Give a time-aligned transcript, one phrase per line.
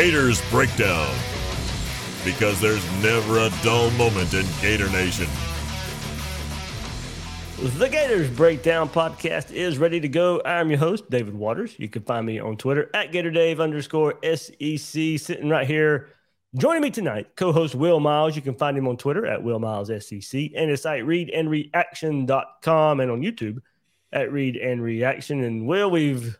[0.00, 1.14] Gators Breakdown.
[2.24, 5.26] Because there's never a dull moment in Gator Nation.
[7.78, 10.40] The Gators Breakdown podcast is ready to go.
[10.42, 11.74] I'm your host, David Waters.
[11.78, 15.18] You can find me on Twitter at GatorDave underscore SEC.
[15.18, 16.08] Sitting right here,
[16.54, 18.34] joining me tonight, co-host Will Miles.
[18.34, 23.10] You can find him on Twitter at Will Miles SEC and his site readandreaction.com and
[23.10, 23.58] on YouTube
[24.14, 25.44] at Read and Reaction.
[25.44, 26.39] And Will, we've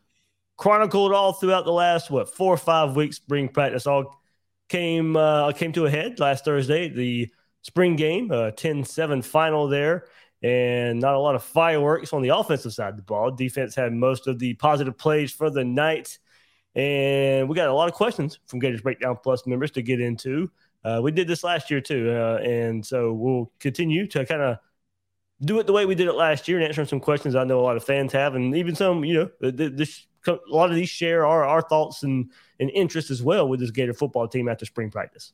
[0.60, 3.86] chronicled all throughout the last what four or five weeks spring practice.
[3.86, 4.20] All
[4.68, 7.32] came uh, came to a head last Thursday the
[7.62, 10.04] spring game uh, 10-7 final there
[10.42, 13.30] and not a lot of fireworks on the offensive side of the ball.
[13.30, 16.18] Defense had most of the positive plays for the night
[16.74, 20.50] and we got a lot of questions from Gators Breakdown Plus members to get into.
[20.84, 24.58] Uh, we did this last year too uh, and so we'll continue to kind of
[25.42, 27.60] do it the way we did it last year and answering some questions I know
[27.60, 30.88] a lot of fans have, and even some, you know, this a lot of these
[30.88, 34.64] share our, our thoughts and, and interest as well with this Gator football team after
[34.64, 35.32] spring practice.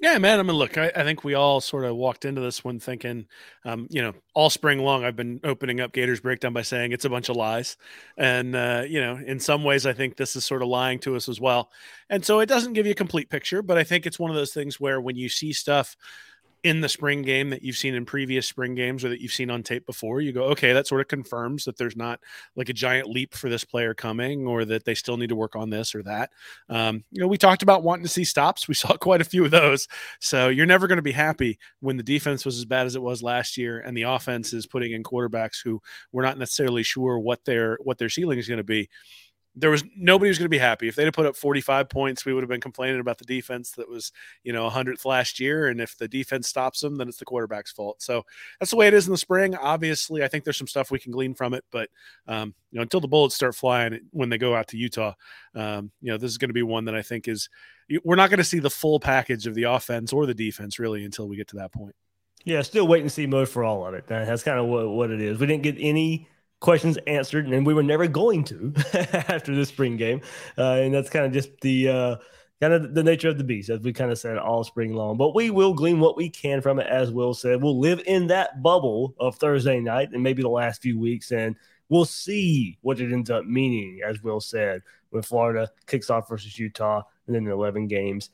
[0.00, 0.38] Yeah, man.
[0.38, 3.26] I mean, look, I, I, think we all sort of walked into this one thinking,
[3.64, 7.04] um, you know, all spring long, I've been opening up Gators breakdown by saying it's
[7.04, 7.76] a bunch of lies.
[8.18, 11.16] And, uh, you know, in some ways, I think this is sort of lying to
[11.16, 11.70] us as well.
[12.10, 14.36] And so it doesn't give you a complete picture, but I think it's one of
[14.36, 15.96] those things where when you see stuff
[16.64, 19.50] in the spring game that you've seen in previous spring games or that you've seen
[19.50, 22.18] on tape before, you go, okay, that sort of confirms that there's not
[22.56, 25.54] like a giant leap for this player coming or that they still need to work
[25.54, 26.30] on this or that.
[26.70, 28.66] Um, you know, we talked about wanting to see stops.
[28.66, 29.86] We saw quite a few of those.
[30.20, 33.02] So you're never going to be happy when the defense was as bad as it
[33.02, 37.18] was last year and the offense is putting in quarterbacks who we're not necessarily sure
[37.18, 38.88] what their what their ceiling is going to be
[39.56, 40.88] there was nobody was going to be happy.
[40.88, 43.72] If they'd have put up 45 points we would have been complaining about the defense
[43.72, 47.18] that was you know 100th last year and if the defense stops them then it's
[47.18, 48.02] the quarterback's fault.
[48.02, 48.24] So
[48.58, 49.54] that's the way it is in the spring.
[49.54, 51.88] Obviously i think there's some stuff we can glean from it but
[52.26, 55.12] um, you know until the bullets start flying when they go out to utah
[55.54, 57.48] um, you know this is going to be one that i think is
[58.02, 61.04] we're not going to see the full package of the offense or the defense really
[61.04, 61.94] until we get to that point.
[62.44, 65.10] Yeah still wait and see mode for all of it that's kind of what, what
[65.10, 65.38] it is.
[65.38, 66.28] We didn't get any
[66.64, 68.72] questions answered, and we were never going to
[69.28, 70.22] after the spring game.
[70.56, 72.16] Uh, and that's kind of just the uh,
[72.58, 75.18] kind of the nature of the beast, as we kind of said all spring long.
[75.18, 77.62] But we will glean what we can from it, as Will said.
[77.62, 81.54] We'll live in that bubble of Thursday night and maybe the last few weeks, and
[81.90, 84.80] we'll see what it ends up meaning, as Will said,
[85.10, 88.30] when Florida kicks off versus Utah and then the 11 games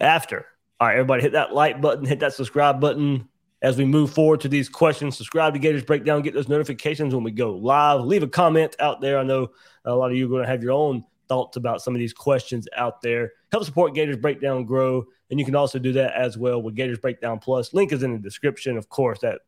[0.00, 0.46] after.
[0.80, 3.28] All right, everybody, hit that like button, hit that subscribe button
[3.62, 5.16] as we move forward to these questions.
[5.16, 8.02] Subscribe to Gators Breakdown, get those notifications when we go live.
[8.02, 9.18] Leave a comment out there.
[9.18, 9.50] I know
[9.84, 12.12] a lot of you are going to have your own thoughts about some of these
[12.12, 13.32] questions out there.
[13.52, 15.04] Help support Gators Breakdown grow.
[15.30, 17.74] And you can also do that as well with Gators Breakdown Plus.
[17.74, 18.78] Link is in the description.
[18.78, 19.40] Of course, that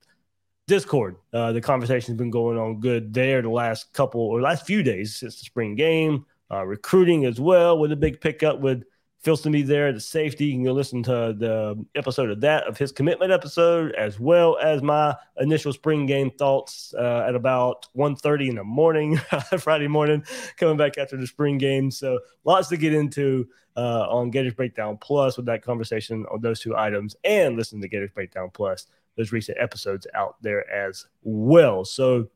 [0.67, 1.17] Discord.
[1.33, 5.17] Uh, the conversation's been going on good there the last couple or last few days
[5.17, 6.27] since the spring game.
[6.49, 8.85] Uh, recruiting as well with a big pickup with
[9.25, 10.47] Filsaime there, the safety.
[10.47, 14.57] You can go listen to the episode of that, of his commitment episode, as well
[14.63, 19.17] as my initial spring game thoughts uh, at about 1.30 in the morning,
[19.59, 20.25] Friday morning,
[20.57, 21.91] coming back after the spring game.
[21.91, 26.61] So lots to get into uh, on Gators Breakdown Plus with that conversation on those
[26.61, 28.87] two items and listen to Gators Breakdown Plus,
[29.17, 31.85] those recent episodes out there as well.
[31.85, 32.29] So,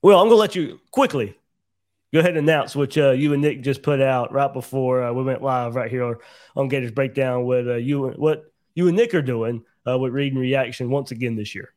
[0.00, 1.36] well, I'm going to let you quickly
[2.12, 5.12] go ahead and announce what uh, you and Nick just put out right before uh,
[5.12, 6.18] we went live right here
[6.56, 7.44] on Gators Breakdown.
[7.44, 8.44] With uh, you, what
[8.74, 11.72] you and Nick are doing uh, with Read and Reaction once again this year.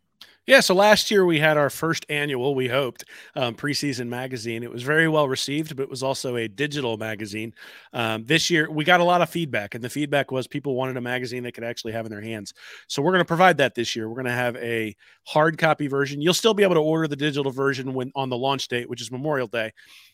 [0.45, 4.61] Yeah, so last year we had our first annual, we hoped, um, preseason magazine.
[4.61, 7.53] It was very well received, but it was also a digital magazine.
[7.93, 10.97] Um, this year we got a lot of feedback, and the feedback was people wanted
[10.97, 12.53] a magazine they could actually have in their hands.
[12.87, 14.09] So we're going to provide that this year.
[14.09, 14.93] We're going to have a
[15.25, 16.19] hard copy version.
[16.19, 18.99] You'll still be able to order the digital version when on the launch date, which
[18.99, 19.71] is Memorial Day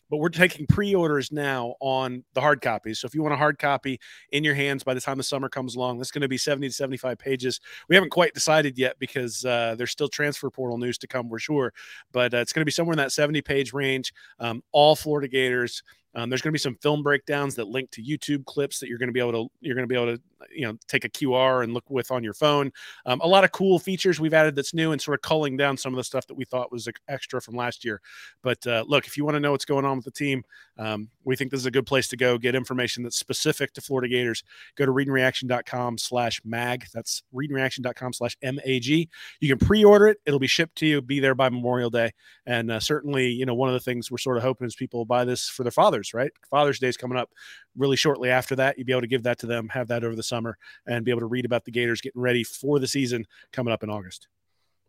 [0.10, 3.00] but we're taking pre-orders now on the hard copies.
[3.00, 4.00] So if you want a hard copy
[4.32, 6.68] in your hands by the time the summer comes along, that's going to be 70
[6.68, 7.60] to 75 pages.
[7.88, 11.40] We haven't quite decided yet because uh, there's still transfer portal news to come, we're
[11.40, 11.74] sure,
[12.12, 14.14] but uh, it's going to be somewhere in that 70 page range.
[14.40, 15.84] Um, all Florida Gators
[16.16, 18.98] um, there's going to be some film breakdowns that link to YouTube clips that you're
[18.98, 20.22] going to be able to you're going to be able to
[20.54, 22.72] you know take a QR and look with on your phone.
[23.06, 25.78] Um, a lot of cool features we've added that's new and sort of culling down
[25.78, 28.02] some of the stuff that we thought was extra from last year.
[28.42, 30.44] But uh, look, if you want to know what's going on with the team,
[30.80, 33.82] um, we think this is a good place to go get information that's specific to
[33.82, 34.44] Florida Gators.
[34.76, 36.86] Go to readandreaction.com/mag.
[36.94, 39.10] That's readandreaction.com/mag.
[39.40, 41.02] You can pre-order it; it'll be shipped to you.
[41.02, 42.12] Be there by Memorial Day,
[42.46, 45.06] and uh, certainly, you know, one of the things we're sort of hoping is people
[45.06, 46.32] buy this for their fathers right?
[46.50, 47.30] Father's Day is coming up
[47.78, 48.78] really shortly after that.
[48.78, 51.12] You'd be able to give that to them, have that over the summer, and be
[51.12, 54.28] able to read about the Gators getting ready for the season coming up in August.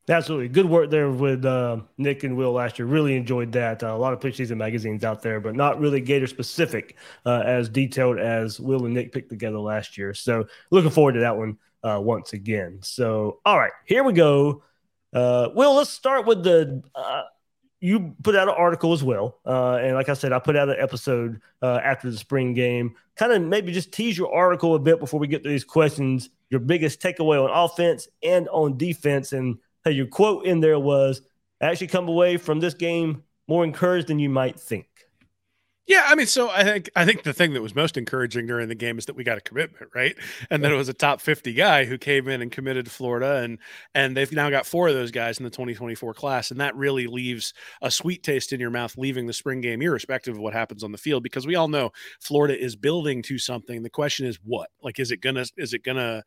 [0.09, 0.49] Absolutely.
[0.49, 2.87] Good work there with uh, Nick and Will last year.
[2.87, 3.83] Really enjoyed that.
[3.83, 7.69] Uh, a lot of preseason magazines out there, but not really Gator specific uh, as
[7.69, 10.13] detailed as Will and Nick picked together last year.
[10.15, 12.79] So looking forward to that one uh, once again.
[12.83, 14.65] So, all right, here we go.
[15.13, 16.83] Uh, Will, let's start with the.
[16.95, 17.23] Uh,
[17.83, 19.39] you put out an article as well.
[19.47, 22.95] and like I said, I put out an episode after the spring game.
[23.17, 26.29] Kind of maybe just tease your article a bit before we get to these questions.
[26.51, 29.33] Your biggest takeaway on offense and on defense.
[29.33, 31.23] And Hey, your quote in there was,
[31.61, 34.87] I actually come away from this game more encouraged than you might think.
[35.87, 38.69] Yeah, I mean, so I think I think the thing that was most encouraging during
[38.69, 40.15] the game is that we got a commitment, right?
[40.49, 43.37] And then it was a top 50 guy who came in and committed to Florida
[43.39, 43.59] and
[43.95, 47.09] and they've now got four of those guys in the 2024 class and that really
[47.09, 50.85] leaves a sweet taste in your mouth leaving the spring game irrespective of what happens
[50.85, 51.91] on the field because we all know
[52.21, 53.83] Florida is building to something.
[53.83, 54.69] The question is what?
[54.83, 56.23] Like is it to is it to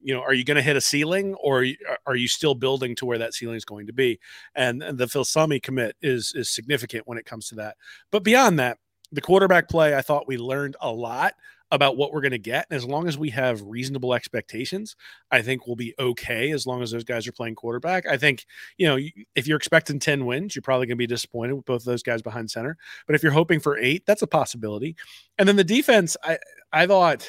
[0.00, 1.66] you know, are you going to hit a ceiling or
[2.06, 4.20] are you still building to where that ceiling is going to be?
[4.54, 7.76] And, and the Filsaime commit is is significant when it comes to that.
[8.12, 8.78] But beyond that,
[9.12, 11.34] the quarterback play, I thought we learned a lot
[11.70, 12.66] about what we're going to get.
[12.70, 14.96] And as long as we have reasonable expectations,
[15.30, 18.06] I think we'll be okay as long as those guys are playing quarterback.
[18.06, 18.46] I think,
[18.78, 18.98] you know,
[19.34, 22.22] if you're expecting 10 wins, you're probably going to be disappointed with both those guys
[22.22, 22.76] behind center.
[23.06, 24.96] But if you're hoping for eight, that's a possibility.
[25.36, 26.38] And then the defense, I
[26.72, 27.28] I thought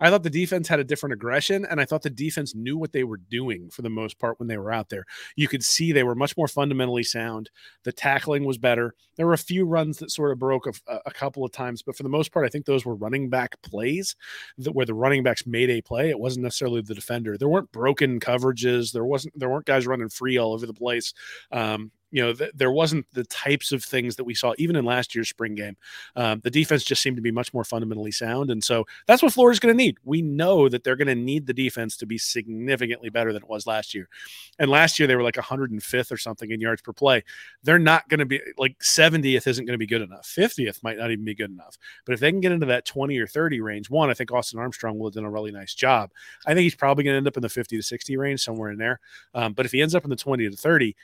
[0.00, 2.92] I thought the defense had a different aggression, and I thought the defense knew what
[2.92, 5.04] they were doing for the most part when they were out there.
[5.36, 7.50] You could see they were much more fundamentally sound.
[7.84, 8.94] The tackling was better.
[9.16, 11.96] There were a few runs that sort of broke a, a couple of times, but
[11.96, 14.16] for the most part, I think those were running back plays
[14.58, 16.10] that, where the running backs made a play.
[16.10, 17.36] It wasn't necessarily the defender.
[17.36, 18.92] There weren't broken coverages.
[18.92, 19.38] There wasn't.
[19.38, 21.12] There weren't guys running free all over the place.
[21.50, 24.84] Um, you know, th- there wasn't the types of things that we saw even in
[24.84, 25.76] last year's spring game.
[26.14, 28.50] Um, the defense just seemed to be much more fundamentally sound.
[28.50, 29.96] And so that's what Florida's going to need.
[30.04, 33.48] We know that they're going to need the defense to be significantly better than it
[33.48, 34.08] was last year.
[34.58, 37.24] And last year they were like 105th or something in yards per play.
[37.62, 40.26] They're not going to be like 70th isn't going to be good enough.
[40.26, 41.78] 50th might not even be good enough.
[42.04, 44.60] But if they can get into that 20 or 30 range, one, I think Austin
[44.60, 46.10] Armstrong will have done a really nice job.
[46.46, 48.70] I think he's probably going to end up in the 50 to 60 range, somewhere
[48.70, 49.00] in there.
[49.34, 50.94] Um, but if he ends up in the 20 to 30,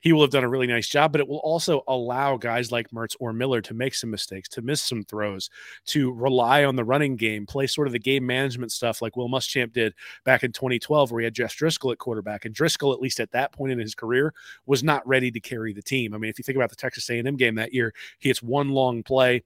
[0.00, 2.90] he will have done a really nice job, but it will also allow guys like
[2.90, 5.50] Mertz or Miller to make some mistakes, to miss some throws,
[5.86, 9.28] to rely on the running game, play sort of the game management stuff like Will
[9.28, 9.94] Muschamp did
[10.24, 12.44] back in 2012, where he had Jeff Driskel at quarterback.
[12.44, 14.32] And Driskel, at least at that point in his career,
[14.66, 16.14] was not ready to carry the team.
[16.14, 18.70] I mean, if you think about the Texas A&M game that year, he hits one
[18.70, 19.42] long play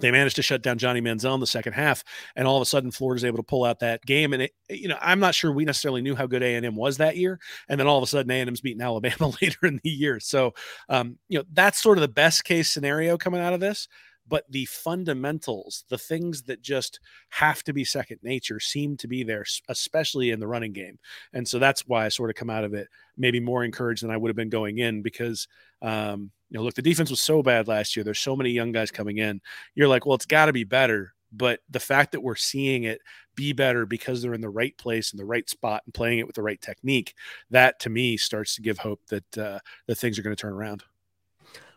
[0.00, 2.04] they managed to shut down Johnny Manziel in the second half,
[2.34, 4.32] and all of a sudden Florida's able to pull out that game.
[4.32, 6.76] And it, you know, I'm not sure we necessarily knew how good A and M
[6.76, 7.38] was that year,
[7.68, 10.20] and then all of a sudden A and M's beating Alabama later in the year.
[10.20, 10.54] So,
[10.88, 13.88] um, you know, that's sort of the best case scenario coming out of this
[14.28, 17.00] but the fundamentals, the things that just
[17.30, 20.98] have to be second nature, seem to be there, especially in the running game.
[21.32, 24.10] And so that's why I sort of come out of it maybe more encouraged than
[24.10, 25.46] I would have been going in because,
[25.82, 28.04] um, you know, look, the defense was so bad last year.
[28.04, 29.40] There's so many young guys coming in.
[29.74, 31.12] You're like, well, it's got to be better.
[31.32, 33.00] But the fact that we're seeing it
[33.34, 36.26] be better because they're in the right place in the right spot and playing it
[36.26, 37.14] with the right technique,
[37.50, 40.54] that to me starts to give hope that uh, that things are going to turn
[40.54, 40.84] around.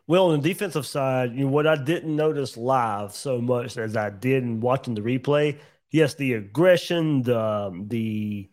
[0.07, 3.95] Well, on the defensive side, you know, what I didn't notice live so much as
[3.97, 5.59] I did in watching the replay,
[5.91, 8.49] yes, the aggression, the the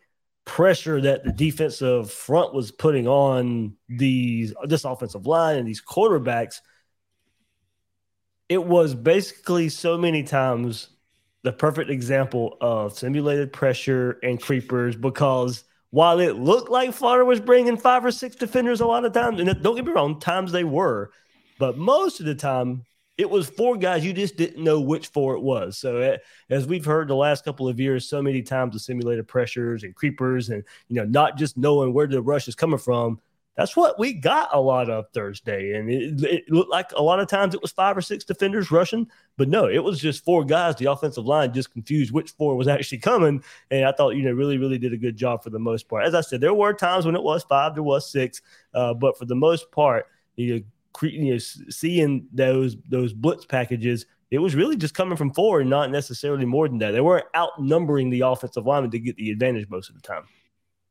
[0.47, 6.61] pressure that the defensive front was putting on these this offensive line and these quarterbacks,
[8.49, 10.89] it was basically so many times
[11.43, 17.41] the perfect example of simulated pressure and creepers because while it looked like Florida was
[17.41, 20.53] bringing five or six defenders a lot of times, and don't get me wrong, times
[20.53, 21.11] they were,
[21.59, 22.85] but most of the time,
[23.19, 25.79] it was four guys you just didn't know which four it was.
[25.79, 26.19] So eh,
[26.51, 29.95] as we've heard the last couple of years, so many times the simulated pressures and
[29.95, 33.21] creepers, and you know, not just knowing where the rush is coming from.
[33.57, 37.21] That's what we got a lot of Thursday, and it, it looked like a lot
[37.21, 39.09] of times it was five or six defenders rushing,
[39.39, 40.77] but no, it was just four guys.
[40.77, 44.33] The offensive line just confused which four was actually coming, and I thought you know
[44.33, 46.05] really really did a good job for the most part.
[46.05, 48.43] As I said, there were times when it was five, there was six,
[48.75, 50.05] uh, but for the most part,
[50.35, 50.61] you know,
[51.03, 55.71] you know, seeing those those blitz packages, it was really just coming from four and
[55.71, 56.93] not necessarily more than that.
[56.93, 60.25] They weren't outnumbering the offensive lineman to get the advantage most of the time.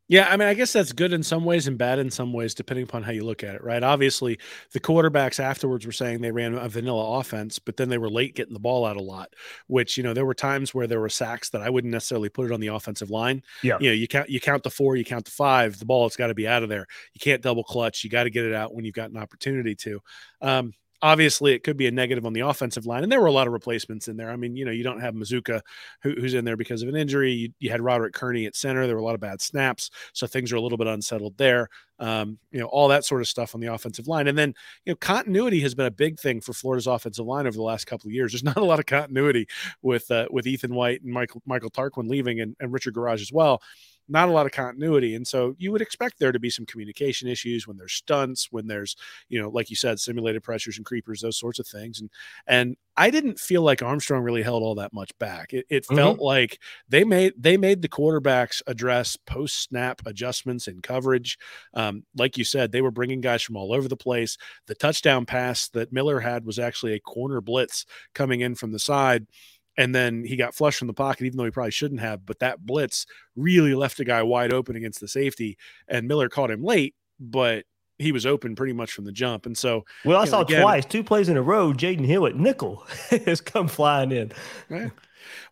[0.07, 2.53] Yeah, I mean, I guess that's good in some ways and bad in some ways,
[2.53, 3.81] depending upon how you look at it, right?
[3.81, 4.37] Obviously,
[4.71, 8.35] the quarterbacks afterwards were saying they ran a vanilla offense, but then they were late
[8.35, 9.33] getting the ball out a lot,
[9.65, 12.45] which, you know, there were times where there were sacks that I wouldn't necessarily put
[12.45, 13.41] it on the offensive line.
[13.63, 13.77] Yeah.
[13.79, 16.15] You know, you count you count the four, you count the five, the ball has
[16.15, 16.85] got to be out of there.
[17.13, 18.03] You can't double clutch.
[18.03, 20.01] You got to get it out when you've got an opportunity to.
[20.39, 23.31] Um, obviously it could be a negative on the offensive line and there were a
[23.31, 24.29] lot of replacements in there.
[24.29, 25.61] I mean you know you don't have Mazzccua
[26.01, 27.31] who, who's in there because of an injury.
[27.31, 28.85] You, you, had roderick kearney at center.
[28.85, 31.69] There were a lot of bad snaps so things are a little bit unsettled there.
[31.99, 34.27] Um, you know all that sort of stuff on the offensive line.
[34.27, 34.53] And then
[34.85, 37.85] you know continuity has been a big thing for florida's offensive line over the last
[37.85, 38.31] couple of years.
[38.31, 39.47] There's not a lot of continuity
[39.81, 43.31] with uh, with ethan white and michael michael tarquin leaving and, and richard Gouraige as
[43.31, 43.61] well
[44.07, 45.15] not a lot of continuity.
[45.15, 48.67] And so you would expect there to be some communication issues when there's stunts, when
[48.67, 48.95] there's,
[49.29, 51.99] you know, like you said, simulated pressures and creepers, those sorts of things.
[51.99, 52.09] And
[52.47, 55.53] and I didn't feel like Armstrong really held all that much back.
[55.53, 55.95] It, it mm-hmm.
[55.95, 61.37] felt like they made they made the quarterbacks address post snap adjustments and coverage.
[61.73, 64.37] Um, like you said, they were bringing guys from all over the place.
[64.67, 68.79] The touchdown pass that Miller had was actually a corner blitz coming in from the
[68.79, 69.27] side
[69.77, 72.25] and then he got flushed from the pocket, even though he probably shouldn't have.
[72.25, 73.05] But that blitz
[73.35, 77.65] really left a guy wide open against the safety, and Miller caught him late, but
[77.97, 79.45] he was open pretty much from the jump.
[79.45, 81.71] And so, well, I saw know, again, twice, two plays in a row.
[81.73, 82.85] Jaydon Hill at nickel
[83.25, 84.31] has come flying in.
[84.69, 84.91] Right.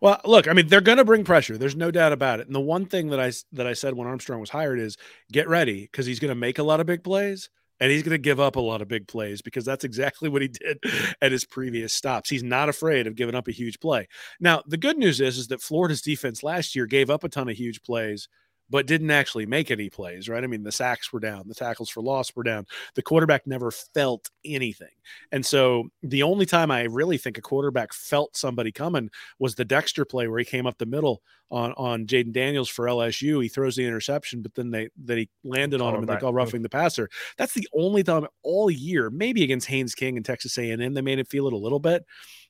[0.00, 1.58] Well, look, I mean, they're going to bring pressure.
[1.58, 2.46] There's no doubt about it.
[2.46, 4.96] And the one thing that I that I said when Armstrong was hired is
[5.32, 7.50] get ready because he's going to make a lot of big plays
[7.80, 10.42] and he's going to give up a lot of big plays because that's exactly what
[10.42, 10.78] he did
[11.22, 12.30] at his previous stops.
[12.30, 14.08] He's not afraid of giving up a huge play.
[14.40, 17.48] Now, the good news is is that Florida's defense last year gave up a ton
[17.48, 18.28] of huge plays
[18.70, 20.42] but didn't actually make any plays, right?
[20.42, 22.66] I mean, the sacks were down, the tackles for loss were down.
[22.94, 24.88] The quarterback never felt anything.
[25.32, 29.64] And so the only time I really think a quarterback felt somebody coming was the
[29.64, 33.42] Dexter play where he came up the middle on on Jayden Daniels for LSU.
[33.42, 36.32] He throws the interception, but then they then he landed on him and they call
[36.32, 37.08] roughing the passer.
[37.36, 41.18] That's the only time all year, maybe against Haynes King and Texas A&M, they made
[41.18, 42.04] it feel it a little bit.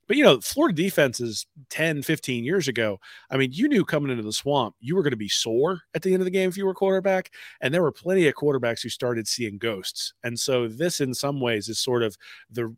[0.07, 4.23] But you know, Florida defenses 10, 15 years ago, I mean, you knew coming into
[4.23, 6.57] the swamp, you were going to be sore at the end of the game if
[6.57, 7.31] you were quarterback.
[7.61, 10.13] And there were plenty of quarterbacks who started seeing ghosts.
[10.23, 12.17] And so this in some ways is sort of
[12.51, 12.75] the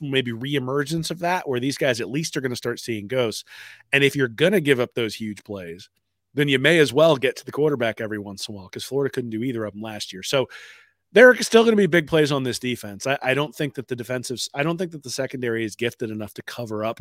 [0.00, 3.44] maybe reemergence of that, where these guys at least are going to start seeing ghosts.
[3.92, 5.88] And if you're going to give up those huge plays,
[6.34, 8.84] then you may as well get to the quarterback every once in a while because
[8.84, 10.22] Florida couldn't do either of them last year.
[10.22, 10.48] So
[11.16, 13.06] there are still going to be big plays on this defense.
[13.06, 16.10] I, I, don't think that the defensive, I don't think that the secondary is gifted
[16.10, 17.00] enough to cover up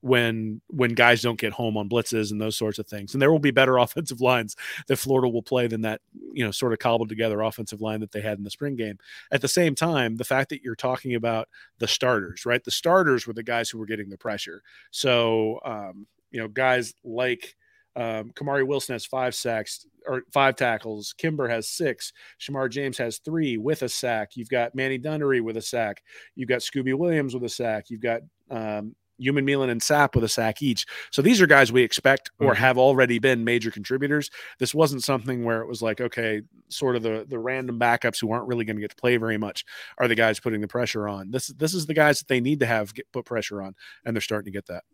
[0.00, 3.12] when when guys don't get home on blitzes and those sorts of things.
[3.12, 4.56] And there will be better offensive lines
[4.88, 6.00] that Florida will play than that,
[6.32, 8.98] you know, sort of cobbled together offensive line that they had in the spring game.
[9.30, 11.46] At the same time, the fact that you're talking about
[11.78, 12.64] the starters, right?
[12.64, 14.60] The starters were the guys who were getting the pressure.
[14.90, 17.54] So, um, you know, guys like
[17.96, 21.14] um, Kamari Wilson has five sacks or five tackles.
[21.16, 22.12] Kimber has six.
[22.40, 24.30] Shamar James has three with a sack.
[24.34, 26.02] You've got Manny Dunnery with a sack.
[26.34, 27.90] You've got Scooby Williams with a sack.
[27.90, 30.86] You've got um, Umanmielen and Sapp with a sack each.
[31.10, 32.62] So these are guys we expect or mm-hmm.
[32.62, 34.30] have already been major contributors.
[34.58, 38.32] This wasn't something where it was like, okay, sort of the the random backups who
[38.32, 39.64] aren't really going to get to play very much
[39.98, 41.30] are the guys putting the pressure on.
[41.30, 44.16] This this is the guys that they need to have get, put pressure on, and
[44.16, 44.84] they're starting to get that.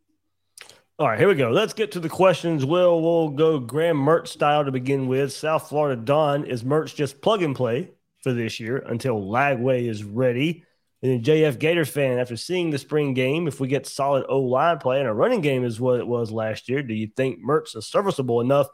[1.00, 1.50] All right, here we go.
[1.50, 2.64] Let's get to the questions.
[2.64, 5.32] Will we'll go Graham Mertz style to begin with.
[5.32, 7.92] South Florida Don is Mertz just plug and play
[8.24, 10.64] for this year until Lagway is ready.
[11.00, 14.40] And then JF Gator fan, after seeing the spring game, if we get solid O
[14.40, 17.44] line play and a running game is what it was last year, do you think
[17.44, 18.66] Mertz is serviceable enough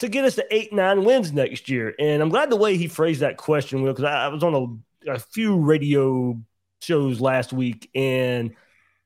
[0.00, 1.94] to get us to eight nine wins next year?
[1.98, 4.82] And I'm glad the way he phrased that question, Will, because I, I was on
[5.06, 6.38] a, a few radio
[6.82, 8.54] shows last week and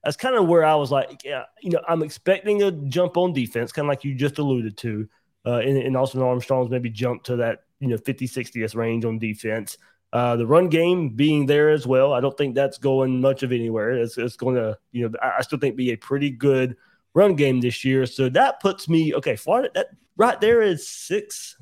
[0.04, 3.32] that's kind of where I was like, yeah, you know, I'm expecting a jump on
[3.32, 5.08] defense, kind of like you just alluded to.
[5.44, 9.18] Uh, and, and Austin Armstrong's maybe jump to that, you know, 50, 60th range on
[9.18, 9.76] defense.
[10.12, 12.12] Uh, the run game being there as well.
[12.12, 13.92] I don't think that's going much of anywhere.
[13.92, 16.76] It's, it's going to, you know, I, I still think be a pretty good
[17.14, 18.06] run game this year.
[18.06, 21.56] So that puts me, okay, Florida, that right there is six,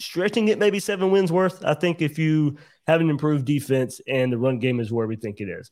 [0.00, 1.64] stretching it maybe seven wins worth.
[1.64, 5.16] I think if you have an improved defense and the run game is where we
[5.16, 5.70] think it is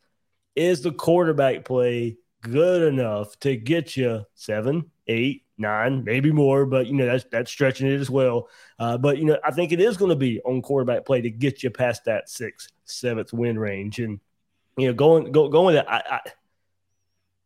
[0.58, 6.86] is the quarterback play good enough to get you seven, eight, nine, maybe more, but
[6.86, 8.48] you know that's that's stretching it as well.
[8.78, 11.30] Uh, but you know, I think it is going to be on quarterback play to
[11.30, 14.20] get you past that sixth, seventh win range, and
[14.76, 16.20] you know, going go, going that I, I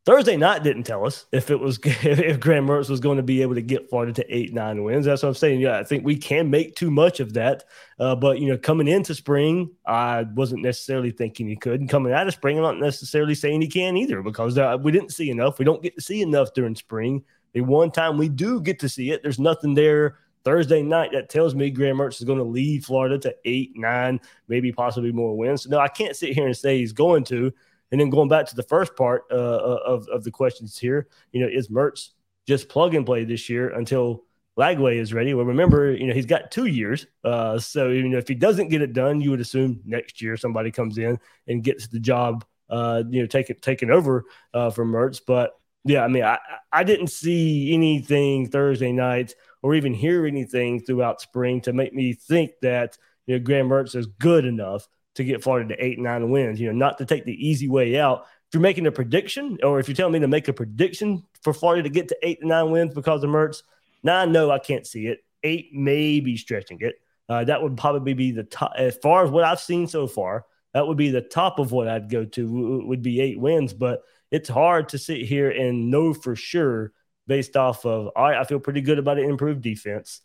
[0.04, 3.40] Thursday night didn't tell us if it was if Graham Mertz was going to be
[3.42, 5.06] able to get Florida to eight nine wins.
[5.06, 5.61] That's what I'm saying.
[5.61, 7.64] Yeah, I think we can make too much of that.
[8.00, 11.80] Uh, but you know, coming into spring, I wasn't necessarily thinking he could.
[11.80, 14.90] And coming out of spring, I'm not necessarily saying he can either because uh, we
[14.90, 15.59] didn't see enough.
[15.61, 17.25] We don't get to see enough during spring.
[17.52, 21.28] The one time we do get to see it, there's nothing there Thursday night that
[21.28, 25.37] tells me Graham Mertz is going to lead Florida to eight, nine, maybe possibly more
[25.37, 25.62] wins.
[25.62, 27.52] So no, I can't sit here and say he's going to.
[27.92, 31.08] And then going back to the first part uh, uh, of, of the questions here,
[31.30, 32.11] you know, is Mertz
[32.49, 34.25] just plug and play this year until
[34.58, 35.34] Lagway is ready?
[35.34, 37.06] Well, remember, you know, he's got two years.
[37.22, 40.37] Uh, so, you know, if he doesn't get it done, you would assume next year
[40.37, 44.90] somebody comes in and gets the job uh, you know, taking taking over uh, from
[44.90, 45.20] Mertz.
[45.25, 45.52] But
[45.84, 46.38] yeah, I mean, I
[46.72, 52.14] I didn't see anything Thursday night or even hear anything throughout spring to make me
[52.14, 52.96] think that
[53.26, 56.61] you know Graham Mertz is good enough to get Florida to eight nine wins.
[56.61, 58.26] You know, not to take the easy way out.
[58.49, 61.52] If you're making a prediction, or if you're telling me to make a prediction for
[61.52, 63.62] Florida to get to eight to nine wins because of Mertz,
[64.02, 65.25] nine, no, I can't see it.
[65.42, 66.97] Eight may be stretching it.
[67.28, 70.45] Uh, that would probably be the top as far as what I've seen so far.
[70.75, 74.02] That would be the top of what I'd go to would be eight wins, but
[74.31, 76.92] it's hard to sit here and know for sure
[77.26, 80.21] based off of all right, I feel pretty good about an improved defense.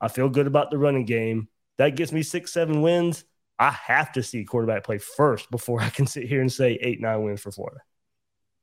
[0.00, 1.48] I feel good about the running game.
[1.78, 3.24] That gets me six, seven wins.
[3.58, 7.00] I have to see quarterback play first before I can sit here and say eight,
[7.00, 7.80] nine wins for Florida.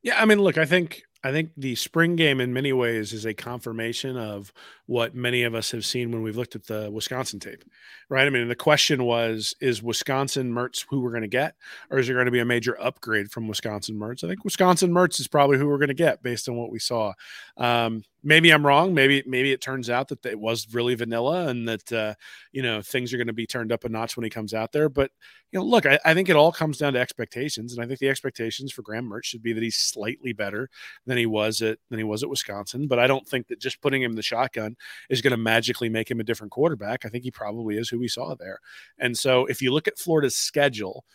[0.02, 3.26] Yeah, I mean, look, I think I think the spring game in many ways is
[3.26, 4.52] a confirmation of
[4.86, 7.64] what many of us have seen when we've looked at the Wisconsin tape,
[8.10, 8.28] right?
[8.28, 11.56] I mean, the question was, is Wisconsin Mertz who we're going to get,
[11.90, 14.24] or is there going to be a major upgrade from Wisconsin Mertz?
[14.24, 16.80] I think Wisconsin Mertz is probably who we're going to get based on what we
[16.80, 17.14] saw.
[17.58, 18.94] Um, maybe I'm wrong.
[18.94, 22.14] Maybe maybe it turns out that it was really vanilla and that uh,
[22.52, 24.72] you know things are going to be turned up a notch when he comes out
[24.72, 24.90] there.
[24.90, 25.12] But
[25.52, 28.00] you know, look, I, I, think it all comes down to expectations, and I think
[28.00, 30.70] the expectations for Graham Mertz should be that he's slightly better
[31.06, 32.88] than he was at than he was at Wisconsin.
[32.88, 34.76] But I don't think that just putting him in the shotgun
[35.10, 37.06] is going to magically make him a different quarterback.
[37.06, 38.60] I think he probably is who we saw there.
[39.00, 41.06] And so if you look at Florida's schedule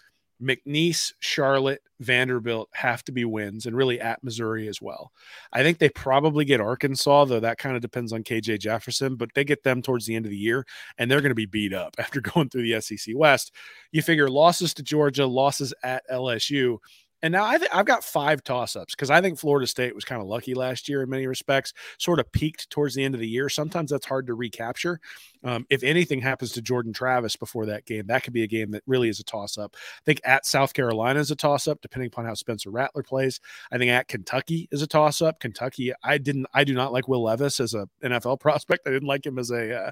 [0.43, 5.11] McNeese, Charlotte, Vanderbilt have to be wins, and really at Missouri as well.
[5.53, 9.31] I think they probably get Arkansas, though that kind of depends on KJ Jefferson, but
[9.35, 10.65] they get them towards the end of the year,
[10.97, 13.53] and they're going to be beat up after going through the SEC West.
[13.91, 16.79] You figure losses to Georgia, losses at LSU.
[17.23, 20.05] And now I th- I've got five toss ups because I think Florida State was
[20.05, 23.21] kind of lucky last year in many respects, sort of peaked towards the end of
[23.21, 23.49] the year.
[23.49, 25.01] Sometimes that's hard to recapture.
[25.43, 28.71] Um, if anything happens to Jordan Travis before that game, that could be a game
[28.73, 29.75] that really is a toss up.
[29.77, 33.41] I think at South Carolina is a toss up, depending upon how Spencer Rattler plays.
[33.73, 35.41] I think at Kentucky is a toss up.
[35.41, 38.87] Kentucky, I didn't, I do not like Will Levis as a NFL prospect.
[38.87, 39.91] I didn't like him as a uh,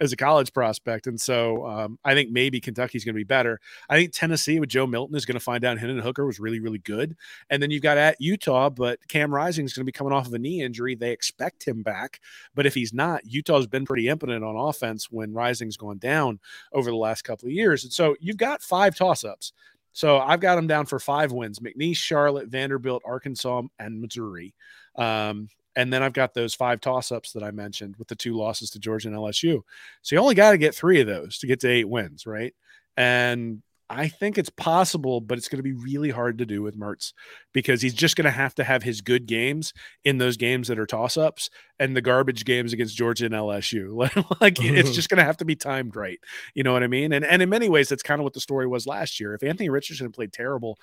[0.00, 3.60] as a college prospect, and so um, I think maybe Kentucky's going to be better.
[3.90, 6.61] I think Tennessee with Joe Milton is going to find out Hendon Hooker was really
[6.62, 7.16] really good,
[7.50, 10.26] and then you've got at Utah, but Cam Rising is going to be coming off
[10.26, 10.94] of a knee injury.
[10.94, 12.20] They expect him back,
[12.54, 16.40] but if he's not, Utah's been pretty impotent on offense when Rising's gone down
[16.72, 17.84] over the last couple of years.
[17.84, 19.52] And so you've got five toss ups.
[19.92, 24.54] So I've got them down for five wins McNeese, Charlotte, Vanderbilt, Arkansas, and Missouri.
[24.96, 28.34] Um, and then I've got those five toss ups that I mentioned with the two
[28.36, 29.62] losses to Georgia and LSU.
[30.02, 32.54] So you only got to get three of those to get to eight wins, right?
[32.96, 33.62] And
[33.94, 37.12] I think it's possible, but it's going to be really hard to do with Mertz
[37.52, 40.78] because he's just going to have to have his good games in those games that
[40.78, 43.98] are toss ups and the garbage games against Georgia and LSU.
[44.40, 46.18] like it's just going to have to be timed right.
[46.54, 47.12] You know what I mean?
[47.12, 49.34] And and in many ways, that's kind of what the story was last year.
[49.34, 50.78] If Anthony Richardson played terrible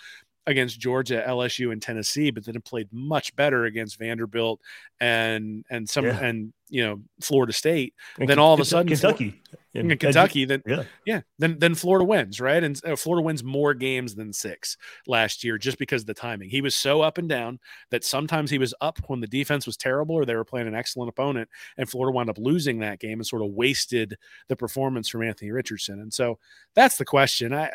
[0.45, 4.62] against Georgia, LSU, and Tennessee, but then it played much better against Vanderbilt
[5.00, 6.19] and and some yeah.
[6.19, 7.95] and you know Florida State.
[8.19, 9.41] And then all of a sudden, Kentucky,
[9.73, 12.63] in Kentucky, then yeah, yeah, then then Florida wins, right?
[12.63, 16.49] And uh, Florida wins more games than six last year just because of the timing.
[16.49, 17.60] He was so up and down
[17.91, 20.75] that sometimes he was up when the defense was terrible or they were playing an
[20.75, 24.15] excellent opponent, and Florida wound up losing that game and sort of wasted
[24.47, 25.99] the performance from Anthony Richardson.
[25.99, 26.39] And so
[26.73, 27.53] that's the question.
[27.53, 27.69] I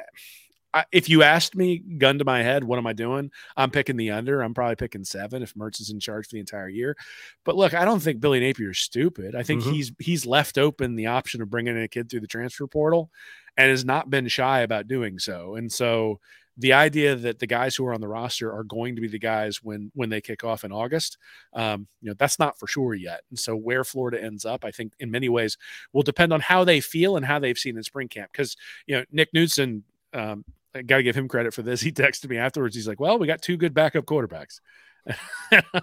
[0.74, 3.30] I, if you asked me, gun to my head, what am I doing?
[3.56, 4.42] I'm picking the under.
[4.42, 6.96] I'm probably picking seven if Mertz is in charge for the entire year.
[7.44, 9.36] But look, I don't think Billy Napier is stupid.
[9.36, 9.72] I think mm-hmm.
[9.72, 13.10] he's he's left open the option of bringing in a kid through the transfer portal,
[13.56, 15.54] and has not been shy about doing so.
[15.54, 16.18] And so
[16.56, 19.18] the idea that the guys who are on the roster are going to be the
[19.18, 21.18] guys when when they kick off in August,
[21.52, 23.22] um, you know, that's not for sure yet.
[23.30, 25.56] And so where Florida ends up, I think in many ways
[25.92, 28.32] will depend on how they feel and how they've seen in spring camp.
[28.32, 28.56] Because
[28.86, 31.80] you know, Nick Knudsen um, Got to give him credit for this.
[31.84, 32.74] He texted me afterwards.
[32.74, 34.60] He's like, "Well, we got two good backup quarterbacks."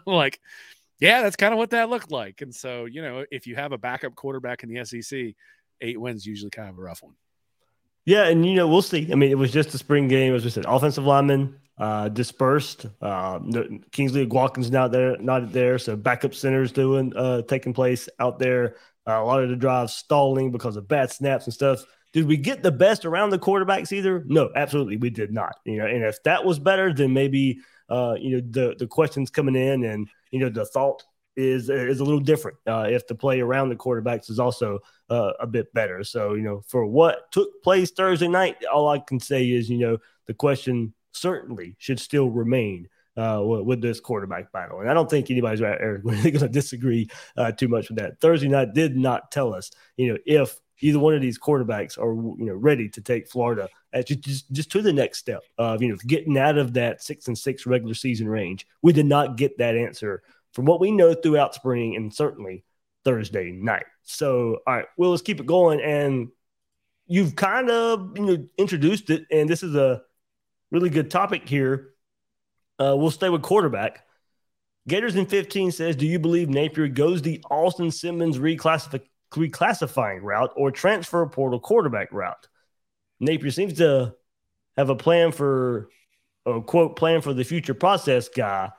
[0.06, 0.40] Like,
[1.00, 2.42] yeah, that's kind of what that looked like.
[2.42, 5.36] And so, you know, if you have a backup quarterback in the SEC,
[5.82, 7.14] eight wins usually kind of a rough one.
[8.06, 9.12] Yeah, and you know, we'll see.
[9.12, 10.66] I mean, it was just a spring game, as we said.
[10.68, 12.86] Offensive linemen uh, dispersed.
[13.02, 13.40] Uh,
[13.92, 15.78] Kingsley Eguakun's not there, not there.
[15.80, 18.76] So backup centers doing uh, taking place out there.
[19.08, 21.84] Uh, a lot of the drives stalling because of bad snaps and stuff.
[22.14, 24.24] Did we get the best around the quarterbacks either?
[24.28, 25.56] No, absolutely we did not.
[25.66, 29.30] You know, and if that was better, then maybe uh, you know the the questions
[29.30, 31.04] coming in and you know the thought
[31.38, 35.32] is is a little different uh, if the play around the quarterbacks is also uh,
[35.40, 36.04] a bit better.
[36.04, 39.78] So you know, for what took place Thursday night, all I can say is you
[39.78, 39.98] know
[40.28, 44.80] the question certainly should still remain uh, with, this quarterback battle.
[44.80, 48.20] And I don't think anybody's going to disagree uh, too much with that.
[48.22, 52.14] Thursday night did not tell us, you know, if either one of these quarterbacks are
[52.14, 53.70] you know ready to take Florida
[54.06, 57.38] just, just to the next step of you know getting out of that six and
[57.38, 58.68] six regular season range.
[58.82, 62.64] We did not get that answer from what we know throughout spring and certainly
[63.04, 63.86] Thursday night.
[64.04, 65.82] So all right, well let's keep it going.
[65.82, 66.30] And
[67.08, 70.02] you've kind of you know introduced it, and this is a
[70.72, 71.90] really good topic here.
[72.80, 74.06] Uh, we'll stay with quarterback.
[74.88, 80.52] Gators in 15 says, Do you believe Napier goes the Austin Simmons reclassify- reclassifying route
[80.56, 82.48] or transfer portal quarterback route?
[83.20, 84.16] Napier seems to
[84.78, 85.90] have a plan for,
[86.46, 88.72] a quote, plan for the future process guy.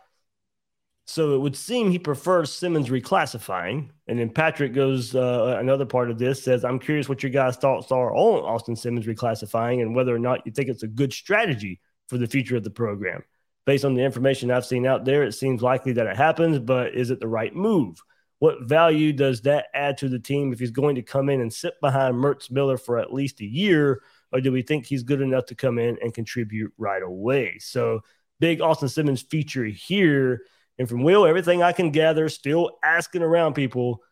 [1.07, 3.91] So it would seem he prefers Simmons reclassifying.
[4.07, 7.57] And then Patrick goes, uh, another part of this says, I'm curious what your guys'
[7.57, 11.12] thoughts are on Austin Simmons reclassifying and whether or not you think it's a good
[11.12, 13.25] strategy for the future of the program
[13.65, 16.95] based on the information I've seen out there, it seems likely that it happens, but
[16.95, 18.03] is it the right move?
[18.42, 21.52] What value does that add to the team if he's going to come in and
[21.52, 24.02] sit behind Mertz Miller for at least a year?
[24.33, 27.59] Or do we think he's good enough to come in and contribute right away?
[27.61, 28.00] So,
[28.40, 30.42] big Austin Simmons feature here.
[30.76, 34.02] And from Will, everything I can gather, still asking around people.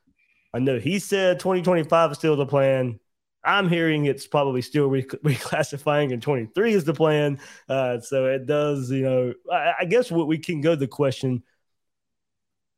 [0.54, 3.00] I know he said 2025 is still the plan.
[3.42, 7.40] I'm hearing it's probably still re- reclassifying in 23 is the plan.
[7.68, 11.42] Uh, so it does, you know, I, I guess what we can go the question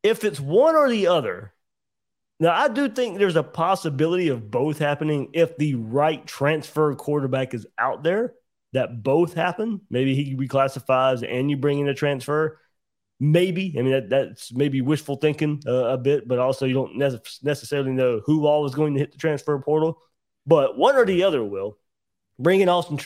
[0.03, 1.53] if it's one or the other.
[2.39, 7.53] Now, I do think there's a possibility of both happening if the right transfer quarterback
[7.53, 8.33] is out there,
[8.73, 9.81] that both happen.
[9.89, 12.59] Maybe he reclassifies and you bring in a transfer.
[13.19, 13.75] Maybe.
[13.77, 17.19] I mean, that, that's maybe wishful thinking uh, a bit, but also you don't ne-
[17.43, 20.01] necessarily know who all is going to hit the transfer portal.
[20.45, 21.77] But one or the other will
[22.37, 22.99] bring in Austin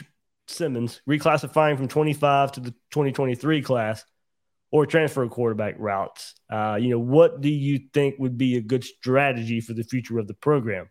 [0.47, 4.03] Simmons, reclassifying from 25 to the 2023 class,
[4.71, 6.35] or transfer quarterback routes.
[6.49, 10.19] Uh, you know, what do you think would be a good strategy for the future
[10.19, 10.89] of the program?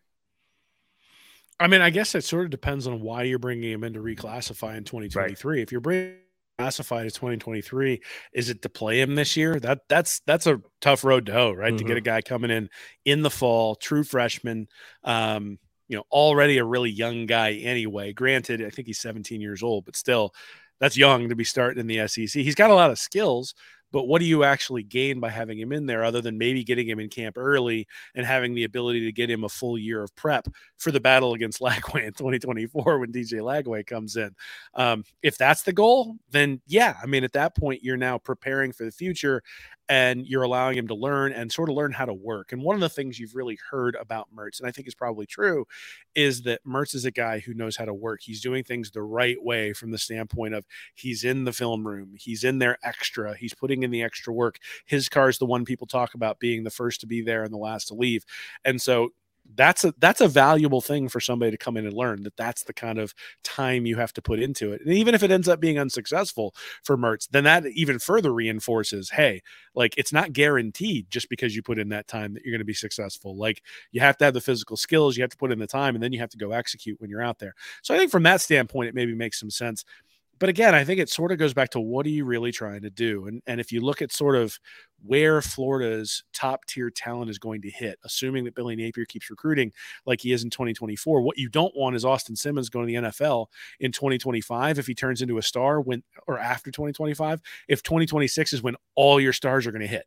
[1.58, 4.00] I mean, I guess it sort of depends on why you're bringing him in to
[4.00, 5.54] reclassify in 2023.
[5.54, 5.62] Right.
[5.62, 6.18] If you're bringing
[6.58, 8.00] classified as 2023
[8.32, 11.52] is it to play him this year that that's that's a tough road to hoe
[11.52, 11.76] right mm-hmm.
[11.76, 12.04] to get a mm-hmm.
[12.04, 12.70] guy coming in
[13.04, 14.66] in the fall true freshman
[15.04, 15.58] um
[15.88, 18.12] you know, already a really young guy anyway.
[18.12, 20.34] Granted, I think he's 17 years old, but still,
[20.80, 22.28] that's young to be starting in the SEC.
[22.28, 23.54] He's got a lot of skills,
[23.92, 26.88] but what do you actually gain by having him in there other than maybe getting
[26.88, 30.14] him in camp early and having the ability to get him a full year of
[30.16, 34.34] prep for the battle against Lagway in 2024 when DJ Lagway comes in?
[34.74, 38.72] Um, if that's the goal, then yeah, I mean, at that point, you're now preparing
[38.72, 39.42] for the future
[39.88, 42.52] and you're allowing him to learn and sort of learn how to work.
[42.52, 45.26] And one of the things you've really heard about Mertz, and I think is probably
[45.26, 45.66] true,
[46.14, 48.20] is that Mertz is a guy who knows how to work.
[48.22, 52.14] He's doing things the right way from the standpoint of he's in the film room,
[52.16, 54.58] he's in there extra, he's putting in the extra work.
[54.86, 57.52] His car is the one people talk about being the first to be there and
[57.52, 58.24] the last to leave.
[58.64, 59.10] And so
[59.54, 62.64] that's a that's a valuable thing for somebody to come in and learn that that's
[62.64, 64.80] the kind of time you have to put into it.
[64.84, 69.10] And even if it ends up being unsuccessful for Mertz then that even further reinforces
[69.10, 69.42] hey
[69.74, 72.64] like it's not guaranteed just because you put in that time that you're going to
[72.64, 73.36] be successful.
[73.36, 75.94] Like you have to have the physical skills you have to put in the time
[75.94, 77.54] and then you have to go execute when you're out there.
[77.82, 79.84] So I think from that standpoint it maybe makes some sense.
[80.38, 82.82] But again, I think it sort of goes back to what are you really trying
[82.82, 83.26] to do?
[83.26, 84.58] And and if you look at sort of
[85.04, 89.72] where Florida's top tier talent is going to hit, assuming that Billy Napier keeps recruiting
[90.04, 93.08] like he is in 2024, what you don't want is Austin Simmons going to the
[93.08, 93.46] NFL
[93.80, 98.62] in 2025 if he turns into a star when or after 2025, if 2026 is
[98.62, 100.06] when all your stars are going to hit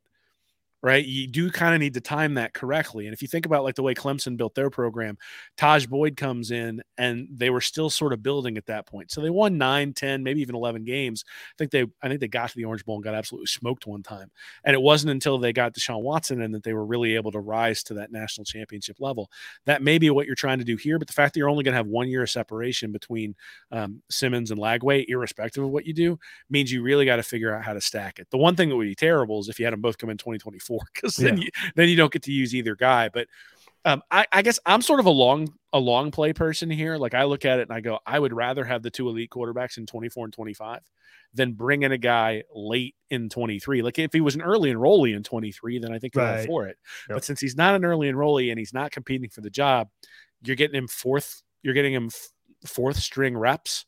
[0.82, 1.06] right?
[1.06, 3.06] You do kind of need to time that correctly.
[3.06, 5.18] And if you think about like the way Clemson built their program,
[5.58, 9.12] Tajh Boyd comes in and they were still sort of building at that point.
[9.12, 11.26] So they won 9, 10, maybe even 11 games.
[11.28, 13.88] I think they I think they got to the Orange Bowl and got absolutely smoked
[13.88, 14.32] one time.
[14.64, 17.40] And it wasn't until they got Deshaun Watson in that they were really able to
[17.40, 19.30] rise to that national championship level.
[19.66, 21.64] That may be what you're trying to do here, but the fact that you're only
[21.64, 23.36] going to have one year of separation between
[23.72, 26.18] um, Simmons and Lagway, irrespective of what you do,
[26.50, 28.28] means you really got to figure out how to stack it.
[28.32, 30.18] The one thing that would be terrible is if you had them both come in
[30.18, 31.44] 2024 because then yeah.
[31.44, 33.10] you then you don't get to use either guy.
[33.10, 33.28] But
[33.86, 36.98] um, I, I, guess I'm sort of a long a long play person here.
[36.98, 39.30] Like I look at it and I go, I would rather have the two elite
[39.30, 40.82] quarterbacks in 24 and 25
[41.34, 43.82] than bring in a guy late in 23.
[43.82, 46.46] Like if he was an early enrollee in 23, then I think right.
[46.46, 46.78] for it.
[47.08, 47.16] Yep.
[47.16, 49.90] But since he's not an early enrollee and he's not competing for the job,
[50.44, 51.42] you're getting him fourth.
[51.62, 52.10] You're getting him
[52.66, 53.86] fourth string reps.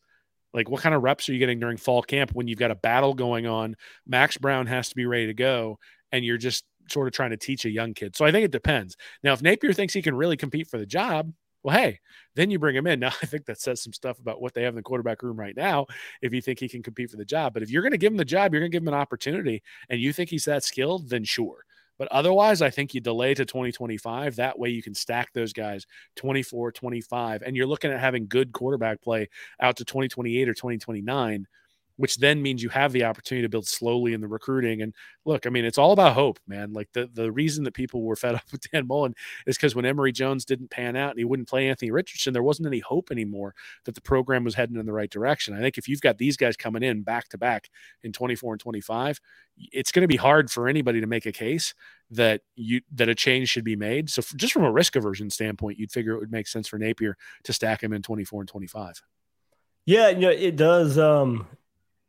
[0.53, 2.75] Like, what kind of reps are you getting during fall camp when you've got a
[2.75, 3.75] battle going on?
[4.05, 5.79] Max Brown has to be ready to go,
[6.11, 8.15] and you're just sort of trying to teach a young kid.
[8.15, 8.97] So I think it depends.
[9.23, 11.31] Now, if Napier thinks he can really compete for the job,
[11.63, 11.99] well, hey,
[12.35, 12.99] then you bring him in.
[13.01, 15.39] Now, I think that says some stuff about what they have in the quarterback room
[15.39, 15.87] right now.
[16.21, 18.11] If you think he can compete for the job, but if you're going to give
[18.11, 20.63] him the job, you're going to give him an opportunity, and you think he's that
[20.63, 21.65] skilled, then sure.
[21.97, 24.37] But otherwise, I think you delay to 2025.
[24.37, 28.53] That way you can stack those guys 24, 25, and you're looking at having good
[28.53, 31.47] quarterback play out to 2028 or 2029
[32.01, 34.81] which then means you have the opportunity to build slowly in the recruiting.
[34.81, 34.91] And
[35.23, 36.73] look, I mean, it's all about hope, man.
[36.73, 39.13] Like the, the reason that people were fed up with Dan Mullen
[39.45, 42.41] is because when Emory Jones didn't pan out and he wouldn't play Anthony Richardson, there
[42.41, 43.53] wasn't any hope anymore
[43.85, 45.53] that the program was heading in the right direction.
[45.53, 47.69] I think if you've got these guys coming in back to back
[48.01, 49.21] in 24 and 25,
[49.71, 51.75] it's going to be hard for anybody to make a case
[52.09, 54.09] that you that a change should be made.
[54.09, 56.79] So for, just from a risk aversion standpoint, you'd figure it would make sense for
[56.79, 59.03] Napier to stack him in 24 and 25.
[59.85, 60.97] Yeah, you know, it does.
[60.97, 61.47] Um,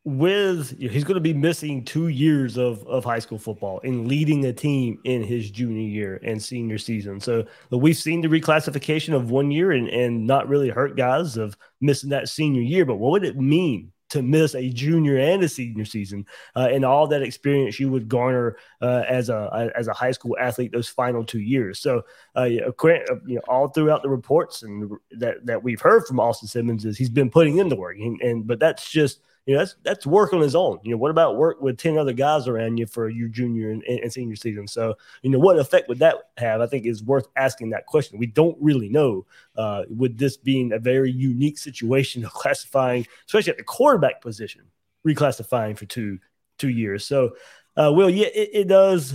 [0.04, 3.80] with you know, he's going to be missing two years of, of high school football
[3.84, 7.20] and leading a team in his junior year and senior season.
[7.20, 11.56] So we've seen the reclassification of one year and, and not really hurt guys of
[11.80, 12.84] missing that senior year.
[12.84, 16.84] But what would it mean to miss a junior and a senior season uh, and
[16.84, 20.88] all that experience you would garner uh, as a as a high school athlete those
[20.88, 21.78] final two years.
[21.78, 22.02] So,
[22.36, 26.84] uh, you know, all throughout the reports and that that we've heard from Austin Simmons
[26.84, 29.76] is he's been putting in the work, and, and but that's just you know, that's
[29.82, 30.78] that's work on his own.
[30.84, 33.82] You know, what about work with 10 other guys around you for your junior and,
[33.82, 34.68] and, senior season?
[34.68, 36.60] So, you know, what effect would that have?
[36.60, 38.18] I think is worth asking that question.
[38.18, 39.26] We don't really know
[39.56, 44.62] uh, with this being a very unique situation of classifying, especially at the quarterback position,
[45.06, 46.18] reclassifying for two
[46.58, 47.04] two years.
[47.04, 47.32] So,
[47.76, 49.14] uh, Will, yeah, it, it does.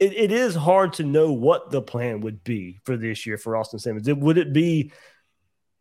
[0.00, 3.56] It, it is hard to know what the plan would be for this year for
[3.56, 4.08] Austin Simmons.
[4.08, 4.92] It, would it be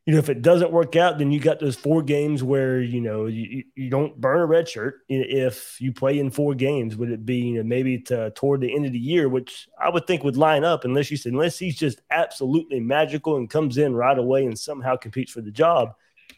[0.07, 3.01] you know, if it doesn't work out, then you got those four games where you
[3.01, 5.01] know you, you don't burn a red shirt.
[5.09, 8.73] If you play in four games, would it be you know maybe to, toward the
[8.73, 11.59] end of the year, which I would think would line up unless you said unless
[11.59, 15.93] he's just absolutely magical and comes in right away and somehow competes for the job.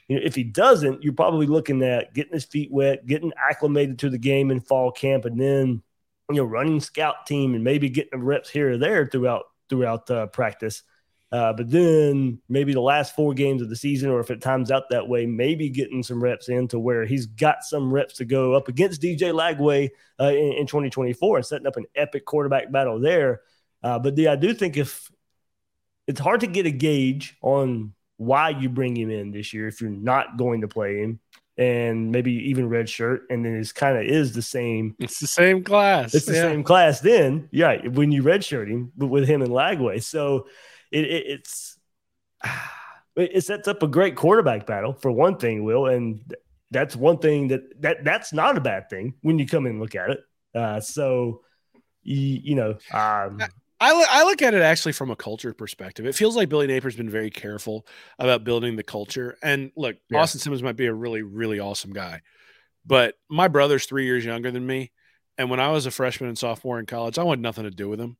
[0.08, 4.00] You know, if he doesn't, you're probably looking at getting his feet wet, getting acclimated
[4.00, 5.84] to the game in fall camp, and then
[6.32, 10.26] you know running scout team and maybe getting reps here or there throughout throughout uh,
[10.26, 10.82] practice.
[11.32, 14.72] Uh, but then maybe the last four games of the season, or if it times
[14.72, 18.26] out that way, maybe getting some reps in to where he's got some reps to
[18.26, 19.90] go up against DJ Lagway
[20.20, 23.42] uh, in, in, 2024 and setting up an epic quarterback battle there.
[23.84, 25.12] Uh, but yeah, I do think if
[26.08, 29.80] it's hard to get a gauge on why you bring him in this year if
[29.80, 31.20] you're not going to play him
[31.58, 35.28] and maybe even red shirt and then it's kind of is the same it's the
[35.28, 36.42] same class it's the yeah.
[36.42, 40.48] same class then yeah when you redshirt him with him and lagway so
[40.92, 41.78] it, it, it's
[43.16, 46.22] it sets up a great quarterback battle for one thing, Will, and
[46.72, 49.96] that's one thing that that that's not a bad thing when you come and look
[49.96, 50.20] at it.
[50.56, 51.42] Uh, so
[52.04, 53.40] you, you know, um,
[53.82, 56.06] I, I look at it actually from a culture perspective.
[56.06, 57.86] It feels like Billy Napier's been very careful
[58.18, 59.38] about building the culture.
[59.42, 60.20] And look, yeah.
[60.20, 62.22] Austin Simmons might be a really, really awesome guy,
[62.86, 64.92] but my brother's three years younger than me.
[65.38, 67.88] And when I was a freshman and sophomore in college, I wanted nothing to do
[67.88, 68.18] with him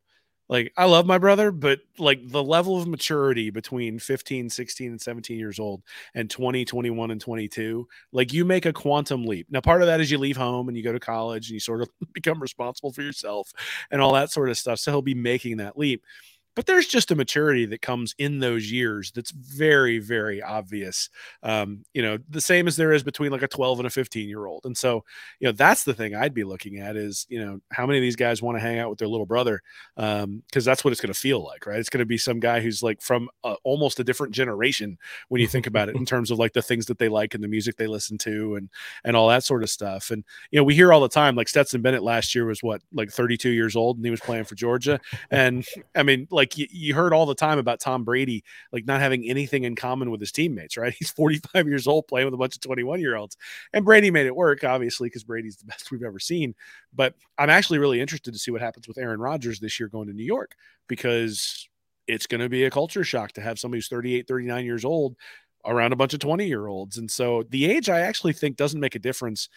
[0.50, 5.02] like I love my brother, but like the level of maturity between 15, 16 and
[5.02, 5.84] 17 years old
[6.16, 9.48] and 20, 21 and 22, like you make a quantum leap.
[9.50, 11.60] Now part of that is you leave home and you go to college and you
[11.60, 13.52] sort of become responsible for yourself
[13.92, 14.80] and all that sort of stuff.
[14.80, 16.04] So he'll be making that leap
[16.60, 21.10] but there's just a maturity that comes in those years that's very very obvious
[21.44, 24.28] um, you know the same as there is between like a 12 and a 15
[24.28, 25.06] year old and so
[25.40, 28.04] you know that's the thing i'd be looking at is you know how many of
[28.04, 29.62] these guys want to hang out with their little brother
[29.96, 31.80] because um, that's what it's going to feel like right?
[31.80, 34.98] It's going to be some guy who's like from uh, almost a different generation
[35.30, 37.44] when you think about it in terms of like the things that they like and
[37.44, 38.70] the music they listen to and
[39.04, 41.48] and all that sort of stuff and you know we hear all the time like
[41.48, 44.56] stetson bennett last year was what like 32 years old and he was playing for
[44.56, 45.00] georgia
[45.32, 49.00] and i mean like you, you heard all the time about Tom Brady like not
[49.00, 50.94] having anything in common with his teammates, right?
[51.00, 53.38] He's 45 years old playing with a bunch of 21 year olds,
[53.74, 56.56] and Brady made it work, obviously, because Brady's the best we've ever seen.
[56.94, 60.08] But I'm actually really interested to see what happens with Aaron Rodgers this year going
[60.08, 60.56] to New York
[60.88, 61.68] because
[62.08, 65.16] it's going to be a culture shock to have somebody who's 38, 39 years old
[65.66, 66.98] around a bunch of 20 year olds.
[66.98, 69.50] And so the age I actually think doesn't make a difference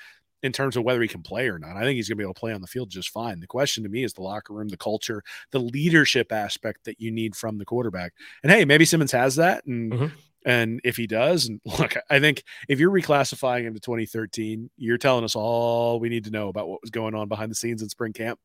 [0.43, 1.77] in terms of whether he can play or not.
[1.77, 3.41] I think he's going to be able to play on the field just fine.
[3.41, 7.11] The question to me is the locker room, the culture, the leadership aspect that you
[7.11, 8.13] need from the quarterback.
[8.43, 9.65] And hey, maybe Simmons has that.
[9.67, 10.07] And mm-hmm.
[10.45, 14.99] and if he does, and look, I think if you're reclassifying him to 2013, you're
[14.99, 17.83] telling us all we need to know about what was going on behind the scenes
[17.83, 18.41] in spring camp.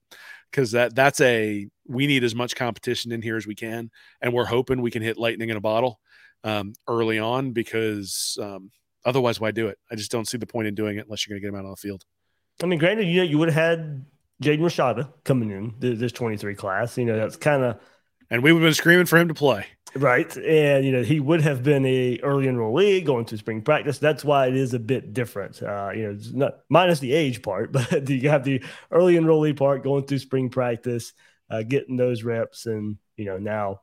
[0.51, 3.89] Because that that's a we need as much competition in here as we can,
[4.21, 5.99] and we're hoping we can hit lightning in a bottle
[6.43, 8.71] um, early on because um,
[9.07, 9.79] Otherwise, why do it?
[9.89, 11.59] I just don't see the point in doing it unless you're going to get him
[11.59, 12.03] out on the field.
[12.61, 14.05] I mean, granted, you know, you would have had
[14.43, 16.97] Jaden Rashada coming in this 23 class.
[16.97, 17.79] You know, that's kind of.
[18.29, 19.65] And we would have been screaming for him to play.
[19.95, 20.35] Right.
[20.35, 23.97] And, you know, he would have been a early enrollee going to spring practice.
[23.97, 25.63] That's why it is a bit different.
[25.63, 29.55] Uh, you know, it's not minus the age part, but you have the early enrollee
[29.55, 31.13] part going through spring practice,
[31.49, 32.65] uh, getting those reps.
[32.65, 33.81] And, you know, now,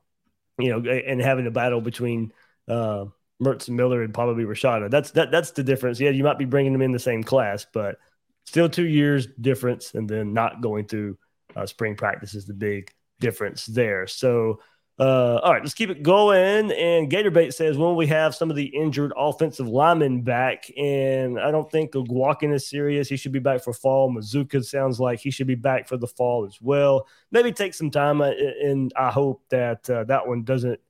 [0.59, 2.33] you know, and having a battle between
[2.69, 3.07] uh,
[3.43, 4.91] Mertz Miller and probably Rashada.
[4.91, 5.31] That's that.
[5.31, 6.01] That's the difference.
[6.01, 7.97] Yeah, you might be bringing them in the same class, but
[8.45, 9.95] still two years difference.
[9.95, 11.19] And then not going through
[11.57, 14.07] uh, spring practice is the big difference there.
[14.07, 14.61] So,
[14.99, 16.71] uh, all right, let's keep it going.
[16.71, 21.51] And Gatorbait says, when we have some of the injured offensive linemen back, and I
[21.51, 23.09] don't think Eguakun is serious.
[23.09, 24.13] He should be back for fall.
[24.13, 27.09] Mazzccua sounds like he should be back for the fall as well.
[27.33, 28.31] Maybe take some time, uh,
[28.63, 30.81] and I hope that uh, that one doesn't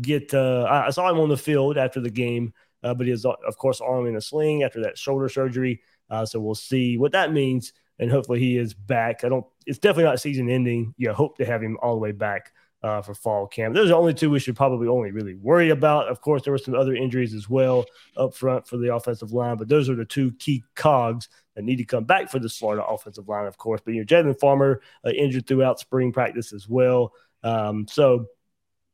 [0.00, 0.34] get.
[0.34, 2.52] Uh, I saw him on the field after the game,
[2.82, 5.82] uh, but he is, of course, arm in a sling after that shoulder surgery.
[6.10, 9.24] Uh, so we'll see what that means, and hopefully he is back.
[9.24, 9.46] I don't.
[9.66, 10.94] It's definitely not season ending.
[10.96, 12.52] You hope to have him all the way back
[12.84, 13.74] uh, for fall camp.
[13.74, 16.08] Those are only two we should probably only really worry about.
[16.08, 17.86] Of course, there were some other injuries as well
[18.18, 21.76] up front for the offensive line, but those are the two key cogs that need
[21.76, 23.80] to come back for the Florida offensive line, of course.
[23.82, 27.14] But you know, Jalen Farmer uh, injured throughout spring practice as well.
[27.42, 28.26] Um, so,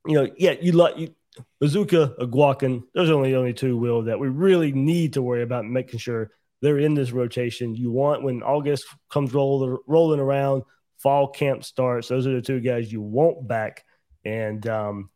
[0.06, 1.14] you know, yeah, you like you,
[1.62, 5.64] Mazzccua, Eguakun, those are only only two will that we really need to worry about
[5.64, 6.30] making sure
[6.62, 7.74] they're in this rotation.
[7.74, 10.62] You want when August comes rolling rolling around,
[10.98, 12.08] fall camp starts.
[12.08, 13.84] Those are the two guys you want back
[14.24, 15.10] and um,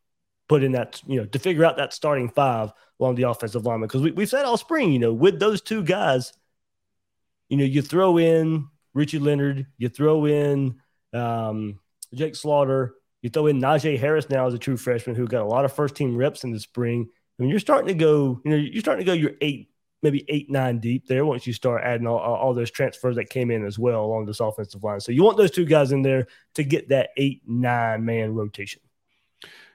[0.48, 3.80] put in that, you know, to figure out that starting five along the offensive line
[3.80, 6.32] Because we, we've said all spring, you know, with those two guys,
[7.48, 10.76] you know, you throw in Richie Leonard, you throw in
[11.12, 11.80] um,
[12.14, 12.94] Jake Slaughter,
[13.24, 15.72] you throw in Knijeah Harris now as a true freshman who got a lot of
[15.72, 17.08] first team reps in the spring.
[17.08, 19.70] I mean, you're starting to go, you know, you're starting to go your eight
[20.02, 23.50] maybe eight, nine deep there once you start adding all, all those transfers that came
[23.50, 25.00] in as well along this offensive line.
[25.00, 28.82] So you want those two guys in there to get that eight, nine man rotation.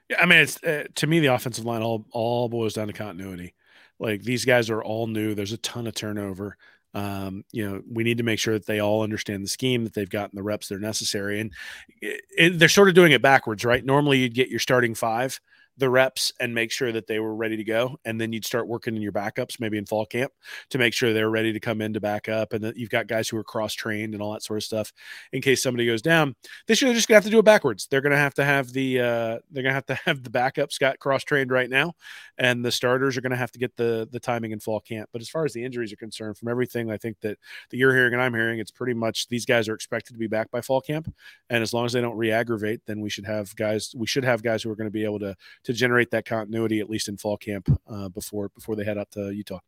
[0.08, 2.92] Yeah, I mean, it's uh, to me the offensive line all all boils down to
[2.92, 3.54] continuity.
[3.98, 5.34] Like these guys are all new.
[5.34, 6.56] There's a ton of turnover.
[6.92, 9.94] Um, you know, we need to make sure that they all understand the scheme, that
[9.94, 11.52] they've gotten the reps that are necessary, and
[12.00, 13.84] it, it, they're sort of doing it backwards, right?
[13.84, 15.40] Normally, you'd get your starting five,
[15.80, 17.98] the reps and make sure that they were ready to go.
[18.04, 20.32] And then you'd start working in your backups, maybe in fall camp,
[20.68, 22.52] to make sure they're ready to come in to back up.
[22.52, 24.92] And that you've got guys who are cross trained and all that sort of stuff
[25.32, 26.36] in case somebody goes down.
[26.68, 27.88] This year, they're just gonna have to do it backwards.
[27.90, 30.98] They're gonna have to have the uh, they're gonna have to have the backups got
[31.00, 31.94] cross trained right now,
[32.38, 35.08] and the starters are gonna have to get the the timing in fall camp.
[35.12, 37.38] But as far as the injuries are concerned, from everything I think that
[37.70, 40.26] that you're hearing and I'm hearing, it's pretty much these guys are expected to be
[40.26, 41.12] back by fall camp.
[41.48, 43.94] And as long as they don't re-aggravate, then we should have guys.
[43.96, 46.80] We should have guys who are going to be able to to generate that continuity
[46.80, 49.60] at least in fall camp uh, before before they head out to Utah.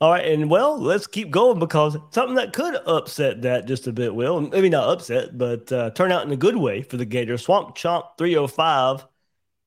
[0.00, 3.92] All right, and well, let's keep going because something that could upset that just a
[3.92, 7.04] bit, will maybe not upset, but uh, turn out in a good way for the
[7.04, 9.06] Gator Swamp Chomp three hundred five.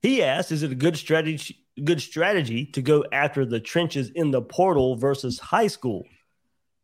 [0.02, 1.60] He asked, "Is it a good strategy?
[1.84, 6.04] Good strategy to go after the trenches in the portal versus high school?"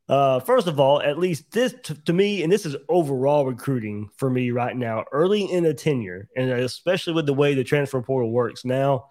[0.09, 4.09] Uh, first of all, at least this to, to, me, and this is overall recruiting
[4.17, 8.01] for me right now, early in a tenure, and especially with the way the transfer
[8.01, 9.05] portal works now,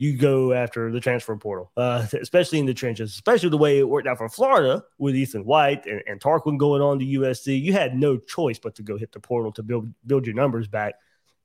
[0.00, 3.88] you go after the transfer portal, uh, especially in the trenches, especially the way it
[3.88, 7.60] worked out for Florida with Ethan White and, and Tarquin going on to USC.
[7.62, 10.66] You had no choice but to go hit the portal to build build your numbers
[10.66, 10.94] back.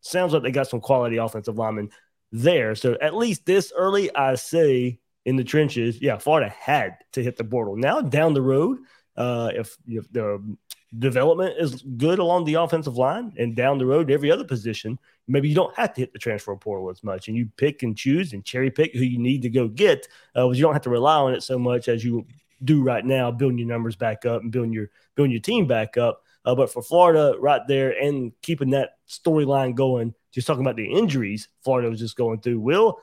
[0.01, 1.89] Sounds like they got some quality offensive linemen
[2.31, 2.73] there.
[2.73, 7.35] So at least this early, I say in the trenches, yeah, Florida had to hit
[7.35, 7.75] the portal.
[7.75, 8.79] Now down the road,
[9.17, 10.55] uh, if, if the
[10.97, 15.49] development is good along the offensive line and down the road, every other position, maybe
[15.49, 18.33] you don't have to hit the transfer portal as much and you pick and choose
[18.33, 20.07] and cherry pick who you need to go get.
[20.35, 22.25] Uh, you don't have to rely on it so much as you
[22.63, 25.97] do right now, building your numbers back up and building your building your team back
[25.97, 26.23] up.
[26.45, 30.85] Uh, but for Florida, right there, and keeping that storyline going, just talking about the
[30.85, 32.59] injuries Florida was just going through.
[32.59, 32.99] Will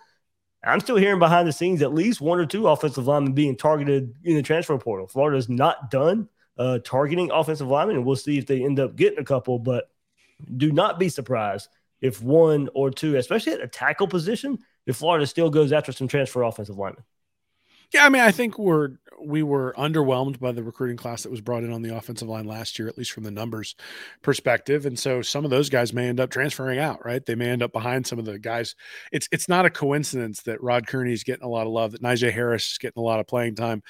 [0.64, 4.14] I'm still hearing behind the scenes at least one or two offensive linemen being targeted
[4.22, 5.08] in the transfer portal.
[5.08, 9.18] Florida's not done uh, targeting offensive linemen, and we'll see if they end up getting
[9.18, 9.58] a couple.
[9.58, 9.90] But
[10.56, 11.68] do not be surprised
[12.00, 16.08] if one or two, especially at a tackle position, if Florida still goes after some
[16.08, 17.04] transfer offensive linemen.
[17.92, 18.92] Yeah, I mean, I think we're
[19.24, 22.46] we were underwhelmed by the recruiting class that was brought in on the offensive line
[22.46, 23.74] last year, at least from the numbers
[24.22, 24.86] perspective.
[24.86, 27.24] And so some of those guys may end up transferring out, right?
[27.24, 28.74] They may end up behind some of the guys.
[29.12, 32.32] It's it's not a coincidence that Rod Kearney's getting a lot of love, that Knijeah
[32.32, 33.82] Harris is getting a lot of playing time.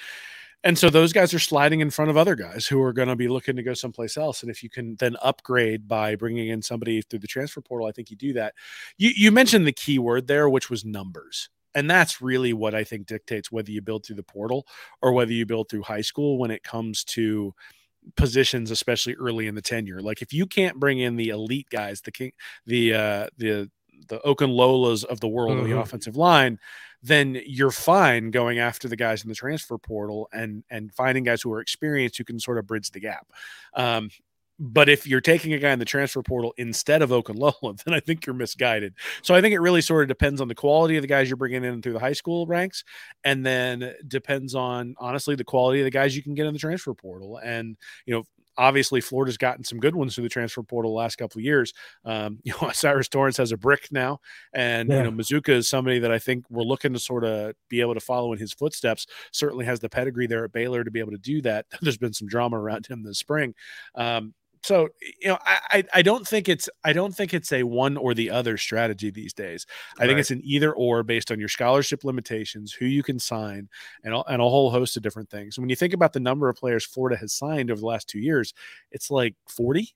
[0.64, 3.16] And so those guys are sliding in front of other guys who are going to
[3.16, 4.42] be looking to go someplace else.
[4.42, 7.92] And if you can then upgrade by bringing in somebody through the transfer portal, I
[7.92, 8.54] think you do that.
[8.96, 11.48] You, you mentioned the key word there, which was numbers.
[11.74, 14.66] And that's really what I think dictates whether you build through the portal
[15.00, 17.54] or whether you build through high school when it comes to
[18.16, 20.00] positions, especially early in the tenure.
[20.00, 22.32] Like if you can't bring in the elite guys, the king,
[22.66, 23.70] the uh, the
[24.08, 25.64] the Okunlolas of the world mm-hmm.
[25.64, 26.58] of the offensive line,
[27.02, 31.42] then you're fine going after the guys in the transfer portal and and finding guys
[31.42, 33.26] who are experienced who can sort of bridge the gap.
[33.74, 34.10] Um,
[34.64, 37.98] but if you're taking a guy in the transfer portal instead of Okunlola, then I
[37.98, 38.94] think you're misguided.
[39.22, 41.36] So I think it really sort of depends on the quality of the guys you're
[41.36, 42.84] bringing in through the high school ranks,
[43.24, 46.60] and then depends on honestly the quality of the guys you can get in the
[46.60, 47.38] transfer portal.
[47.38, 48.22] And you know,
[48.56, 51.72] obviously Florida's gotten some good ones through the transfer portal the last couple of years.
[52.04, 54.20] Um, you know, Cyrus Torrence has a brick now,
[54.52, 54.98] and yeah.
[54.98, 57.94] you know Mazzccua is somebody that I think we're looking to sort of be able
[57.94, 59.06] to follow in his footsteps.
[59.32, 61.66] Certainly has the pedigree there at Baylor to be able to do that.
[61.82, 63.54] There's been some drama around him this spring.
[63.94, 67.96] Um, so you know I, I don't think it's i don't think it's a one
[67.96, 69.66] or the other strategy these days.
[69.98, 70.08] I right.
[70.08, 73.68] think it's an either or based on your scholarship limitations who you can sign
[74.04, 75.58] and, and a whole host of different things.
[75.58, 78.20] When you think about the number of players florida has signed over the last two
[78.20, 78.54] years
[78.90, 79.94] it's like 40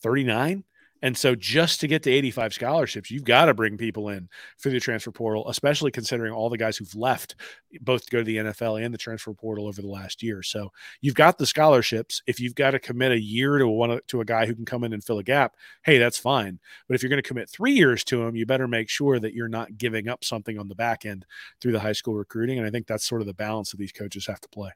[0.00, 0.64] 39
[1.02, 4.28] and so just to get to 85 scholarships, you've got to bring people in
[4.58, 7.36] through the transfer portal, especially considering all the guys who've left
[7.80, 10.42] both to go to the NFL and the transfer portal over the last year.
[10.42, 12.22] So you've got the scholarships.
[12.26, 14.84] If you've got to commit a year to one to a guy who can come
[14.84, 16.58] in and fill a gap, hey, that's fine.
[16.88, 19.34] But if you're going to commit three years to him, you better make sure that
[19.34, 21.26] you're not giving up something on the back end
[21.60, 22.58] through the high school recruiting.
[22.58, 24.70] And I think that's sort of the balance that these coaches have to play.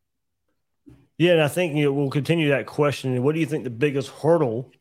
[1.18, 3.22] Yeah, and I think you know, we'll continue that question.
[3.22, 4.72] What do you think the biggest hurdle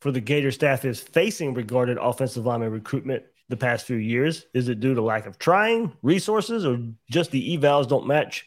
[0.00, 4.46] for the Gator staff is facing regarding offensive lineman recruitment the past few years?
[4.54, 6.78] Is it due to lack of trying, resources, or
[7.10, 8.46] just the evals don't match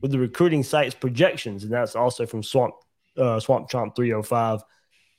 [0.00, 1.64] with the recruiting site's projections?
[1.64, 2.74] And that's also from Swamp
[3.16, 4.62] uh, Swamp Chomp 305.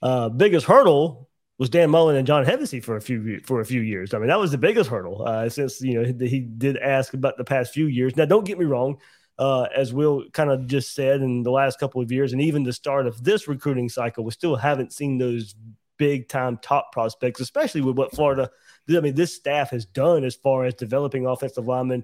[0.01, 1.29] Uh, biggest hurdle
[1.59, 4.13] was Dan Mullen and John Hevesy for a few for a few years.
[4.13, 7.37] I mean, that was the biggest hurdle uh, since you know he did ask about
[7.37, 8.15] the past few years.
[8.15, 8.97] Now, don't get me wrong.
[9.41, 12.61] Uh, as Will kind of just said in the last couple of years, and even
[12.61, 15.55] the start of this recruiting cycle, we still haven't seen those
[15.97, 18.51] big time top prospects, especially with what Florida,
[18.87, 22.03] I mean, this staff has done as far as developing offensive linemen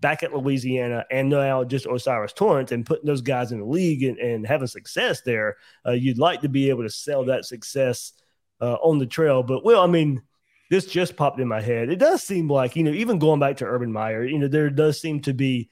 [0.00, 4.02] back at Louisiana and now just O'Cyrus Torrence and putting those guys in the league
[4.02, 5.58] and, and having success there.
[5.86, 8.12] Uh, you'd like to be able to sell that success
[8.60, 9.44] uh, on the trail.
[9.44, 10.22] But, well, I mean,
[10.68, 11.90] this just popped in my head.
[11.90, 14.68] It does seem like, you know, even going back to Urban Meyer, you know, there
[14.68, 15.70] does seem to be,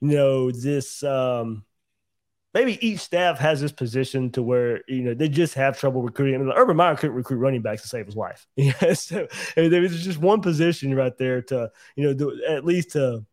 [0.00, 1.64] you know, this um,
[2.54, 6.34] maybe each staff has this position to where you know they just have trouble recruiting.
[6.34, 8.46] I mean, Urban Meyer couldn't recruit running backs to save his life.
[8.56, 9.26] Yeah, so
[9.56, 13.24] there was just one position right there to you know do, at least to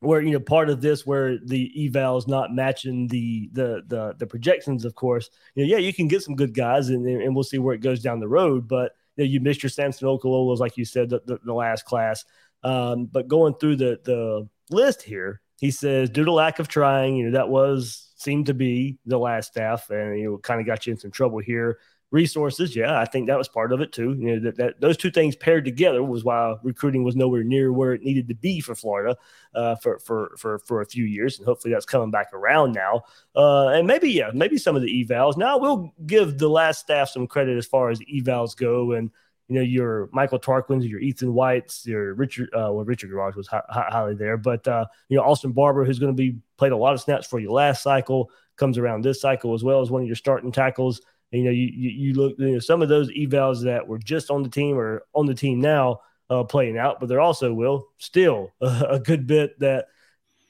[0.00, 4.14] where you know part of this where the eval is not matching the the the
[4.18, 4.84] the projections.
[4.84, 7.58] Of course, you know, yeah, you can get some good guys, and and we'll see
[7.58, 8.68] where it goes down the road.
[8.68, 11.84] But you, know, you missed your Samson Okunlolas, like you said, the, the, the last
[11.84, 12.24] class.
[12.62, 17.16] Um, but going through the the list here, he says due to lack of trying,
[17.16, 20.66] you know, that was seemed to be the last staff, and you know, kind of
[20.66, 21.78] got you in some trouble here.
[22.10, 24.14] Resources, yeah, I think that was part of it too.
[24.18, 27.70] You know, that, that those two things paired together was why recruiting was nowhere near
[27.70, 29.14] where it needed to be for Florida
[29.54, 33.02] uh, for for for for a few years, and hopefully that's coming back around now.
[33.36, 35.36] Uh, and maybe yeah, maybe some of the evals.
[35.36, 39.10] Now we'll give the last staff some credit as far as evals go, and
[39.48, 43.46] you know, your Michael Tarquins, your Ethan Whites, your Richard, uh, well, Richard Gouraige was
[43.46, 46.76] hi- highly there, but, uh, you know, Austin Barber, who's going to be played a
[46.76, 50.02] lot of snaps for you last cycle, comes around this cycle as well as one
[50.02, 51.00] of your starting tackles.
[51.32, 53.98] And, you know, you, you, you look, you know, some of those evals that were
[53.98, 57.52] just on the team or on the team now uh, playing out, but they're also,
[57.52, 59.86] will still a, a good bit that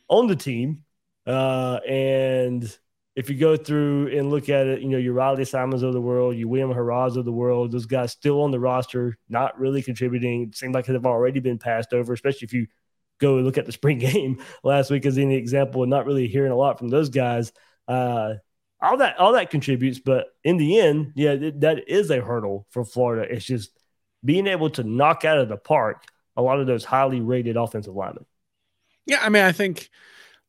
[0.08, 0.84] on the team.
[1.24, 2.76] Uh, and,
[3.18, 6.00] if you go through and look at it, you know, your Riley Simons of the
[6.00, 9.82] world, you William Harraz of the world, those guys still on the roster, not really
[9.82, 10.52] contributing.
[10.54, 12.68] Seems like they've already been passed over, especially if you
[13.18, 16.28] go and look at the spring game last week as any example and not really
[16.28, 17.52] hearing a lot from those guys.
[17.88, 18.34] Uh,
[18.80, 22.84] all that all that contributes, but in the end, yeah, that is a hurdle for
[22.84, 23.26] Florida.
[23.28, 23.72] It's just
[24.24, 26.04] being able to knock out of the park
[26.36, 28.26] a lot of those highly rated offensive linemen.
[29.06, 29.90] Yeah, I mean, I think–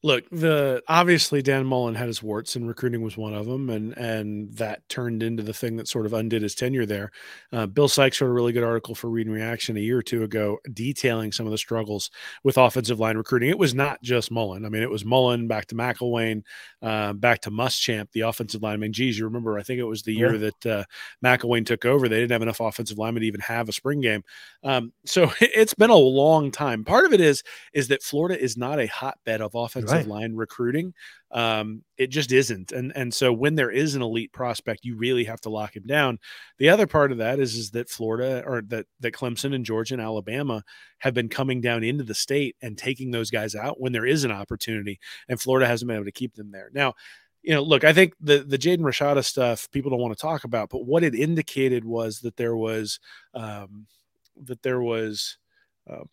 [0.01, 3.97] Look, the obviously Dan Mullen had his warts, and recruiting was one of them, and
[3.97, 7.11] and that turned into the thing that sort of undid his tenure there.
[7.51, 10.01] Uh, Bill Sykes wrote a really good article for Read and Reaction a year or
[10.01, 12.11] two ago, detailing some of the struggles
[12.45, 13.49] with offensive line recruiting.
[13.49, 14.63] It was not just Mullen.
[14.63, 16.43] I mean, it was Mullen back to McElwain,
[16.81, 18.75] uh, back to Muschamp, the offensive line.
[18.75, 19.59] I mean, geez, you remember?
[19.59, 20.49] I think it was the year yeah.
[20.63, 20.83] that uh,
[21.21, 22.07] McElwain took over.
[22.07, 24.23] They didn't have enough offensive linemen to even have a spring game.
[24.63, 26.85] Um, so it's been a long time.
[26.85, 27.43] Part of it is
[27.73, 30.07] is that Florida is not a hotbed of offensive right.
[30.07, 30.93] line recruiting.
[31.31, 32.71] Um, it just isn't.
[32.71, 35.83] And and so when there is an elite prospect, you really have to lock him
[35.85, 36.19] down.
[36.57, 39.95] The other part of that is is that Florida or that that Clemson and Georgia
[39.95, 40.63] and Alabama
[40.99, 44.23] have been coming down into the state and taking those guys out when there is
[44.23, 46.69] an opportunity, and Florida hasn't been able to keep them there.
[46.73, 46.95] Now,
[47.41, 50.43] you know, look, I think the the Jaden Rashada stuff people don't want to talk
[50.43, 52.99] about, but what it indicated was that there was
[53.33, 53.87] um,
[54.43, 55.37] that there was
[55.89, 56.09] um,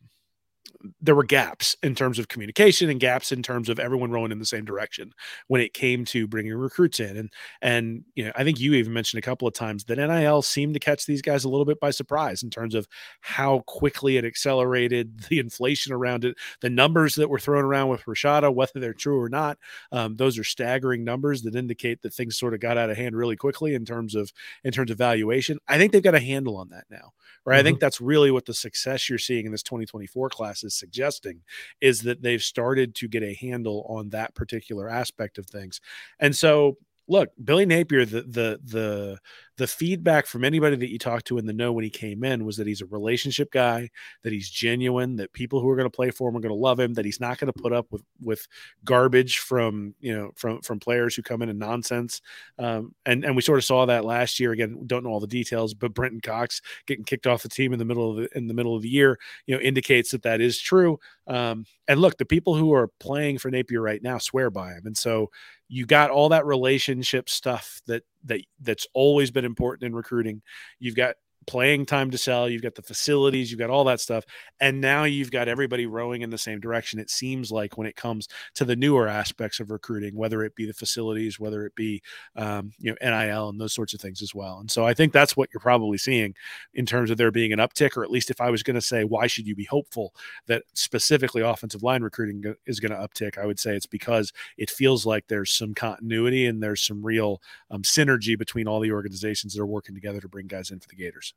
[1.00, 4.38] there were gaps in terms of communication and gaps in terms of everyone rowing in
[4.38, 5.12] the same direction
[5.48, 7.16] when it came to bringing recruits in.
[7.16, 10.42] And and you know I think you even mentioned a couple of times that NIL
[10.42, 12.86] seemed to catch these guys a little bit by surprise in terms of
[13.20, 18.04] how quickly it accelerated the inflation around it the numbers that were thrown around with
[18.04, 19.58] Rashada whether they're true or not.
[19.92, 23.16] Um, those are staggering numbers that indicate that things sort of got out of hand
[23.16, 24.32] really quickly in terms of
[24.64, 25.58] in terms of valuation.
[25.68, 27.12] I think they've got a handle on that now
[27.46, 27.54] right?
[27.54, 27.60] Mm-hmm.
[27.60, 31.42] I think that's really what the success you're seeing in this 2024 class is suggesting
[31.80, 35.80] is that they've started to get a handle on that particular aspect of things.
[36.20, 36.76] And so
[37.08, 39.18] look, Billy Napier, the the the
[39.58, 42.44] the feedback from anybody that you talked to in the know when he came in
[42.44, 43.88] was that he's a relationship guy,
[44.22, 46.54] that he's genuine, that people who are going to play for him are going to
[46.54, 48.46] love him, that he's not going to put up with with
[48.84, 52.20] garbage from you know from from players who come in and nonsense.
[52.58, 54.52] Um, and and we sort of saw that last year.
[54.52, 57.78] Again, don't know all the details, but Brenton Cox getting kicked off the team in
[57.78, 60.40] the middle of the in the middle of the year, you know, indicates that that
[60.40, 60.98] is true.
[61.26, 64.82] Um, and look, the people who are playing for Napier right now swear by him,
[64.84, 65.30] and so
[65.68, 70.42] you got all that relationship stuff that that that's always been important in recruiting.
[70.78, 74.24] You've got playing time to sell, you've got the facilities, you've got all that stuff.
[74.60, 76.98] And now you've got everybody rowing in the same direction.
[76.98, 80.66] It seems like when it comes to the newer aspects of recruiting, whether it be
[80.66, 82.02] the facilities, whether it be,
[82.36, 84.58] um, you know, NIL and those sorts of things as well.
[84.58, 86.34] And so I think that's what you're probably seeing
[86.74, 88.80] in terms of there being an uptick, or at least if I was going to
[88.80, 90.14] say, why should you be hopeful
[90.46, 93.38] that specifically offensive line recruiting is going to uptick?
[93.38, 97.40] I would say it's because it feels like there's some continuity and there's some real
[97.70, 100.88] um, synergy between all the organizations that are working together to bring guys in for
[100.88, 101.34] the Gators.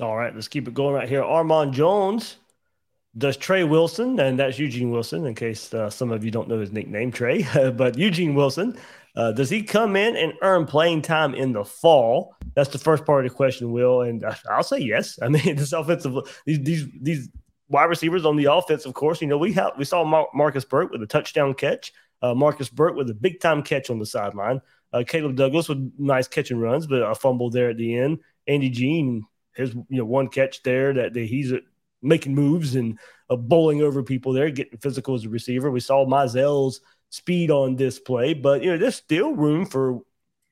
[0.00, 1.22] All right, let's keep it going right here.
[1.22, 2.36] Armand Jones
[3.16, 6.60] does Trey Wilson, and that's Eugene Wilson, in case uh, some of you don't know
[6.60, 7.46] his nickname, Trey,
[7.76, 8.78] but Eugene Wilson.
[9.16, 12.36] Uh, does he come in and earn playing time in the fall?
[12.54, 15.18] That's the first part of the question, Will, and I'll say yes.
[15.22, 16.14] I mean, this offensive
[16.46, 17.28] these these, these
[17.68, 19.20] wide receivers on the offense, of course.
[19.20, 21.92] You know, we have we saw Mar- Marcus Burke with a touchdown catch,
[22.22, 24.60] uh, Marcus Burke with a big time catch on the sideline,
[24.92, 28.20] uh, Caleb Douglas with nice catch and runs, but a fumble there at the end.
[28.46, 31.58] Andy Jean his you know one catch there that, that he's uh,
[32.02, 32.98] making moves and
[33.30, 35.70] uh, bowling over people there, getting physical as a receiver.
[35.70, 36.80] We saw Mizell's
[37.10, 40.00] speed on display, but you know there's still room for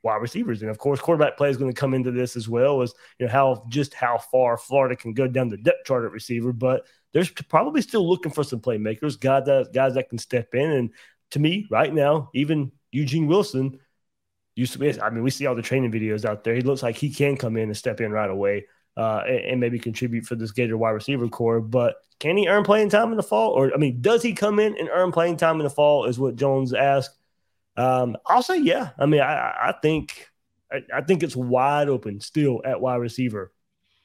[0.02, 2.82] wide receivers, and of course quarterback play is going to come into this as well
[2.82, 6.12] as you know how just how far Florida can go down the depth chart at
[6.12, 10.54] receiver, but there's probably still looking for some playmakers, guys that guys that can step
[10.54, 10.70] in.
[10.70, 10.90] And
[11.30, 13.78] to me, right now, even Eugene Wilson
[14.54, 15.00] used to be.
[15.00, 16.54] I mean, we see all the training videos out there.
[16.54, 18.66] He looks like he can come in and step in right away
[18.96, 21.60] uh, and, maybe contribute for this Gator wide receiver core.
[21.60, 23.50] But can he earn playing time in the fall?
[23.52, 26.18] Or, I mean, does he come in and earn playing time in the fall, is
[26.18, 27.16] what Jones asked.
[27.76, 28.90] Um, I'll say, yeah.
[28.98, 30.28] I mean, I, I think.
[30.72, 33.52] I, I think it's wide open still at wide receiver.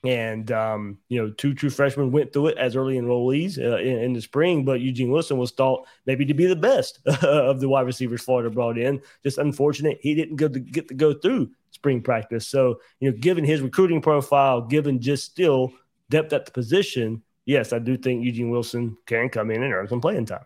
[0.03, 3.97] And, um, you know, two true freshmen went through it as early enrollees uh, in,
[3.99, 7.69] in, the spring, but Eugene Wilson was thought maybe to be the best of the
[7.69, 9.01] wide receivers Florida brought in.
[9.23, 12.47] Just unfortunate he didn't go to get to go through spring practice.
[12.47, 15.73] So, you know, given his recruiting profile, given just still
[16.09, 19.87] depth at the position, yes, I do think Eugene Wilson can come in and earn
[19.87, 20.45] some playing time.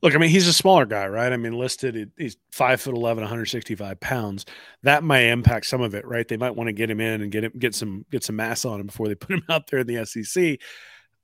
[0.00, 1.32] Look, I mean, he's a smaller guy, right?
[1.32, 4.46] I mean, listed, he's five foot 11, 165 pounds.
[4.82, 6.26] That might impact some of it, right?
[6.26, 8.64] They might want to get him in and get him, get some, get some mass
[8.64, 10.60] on him before they put him out there in the SEC.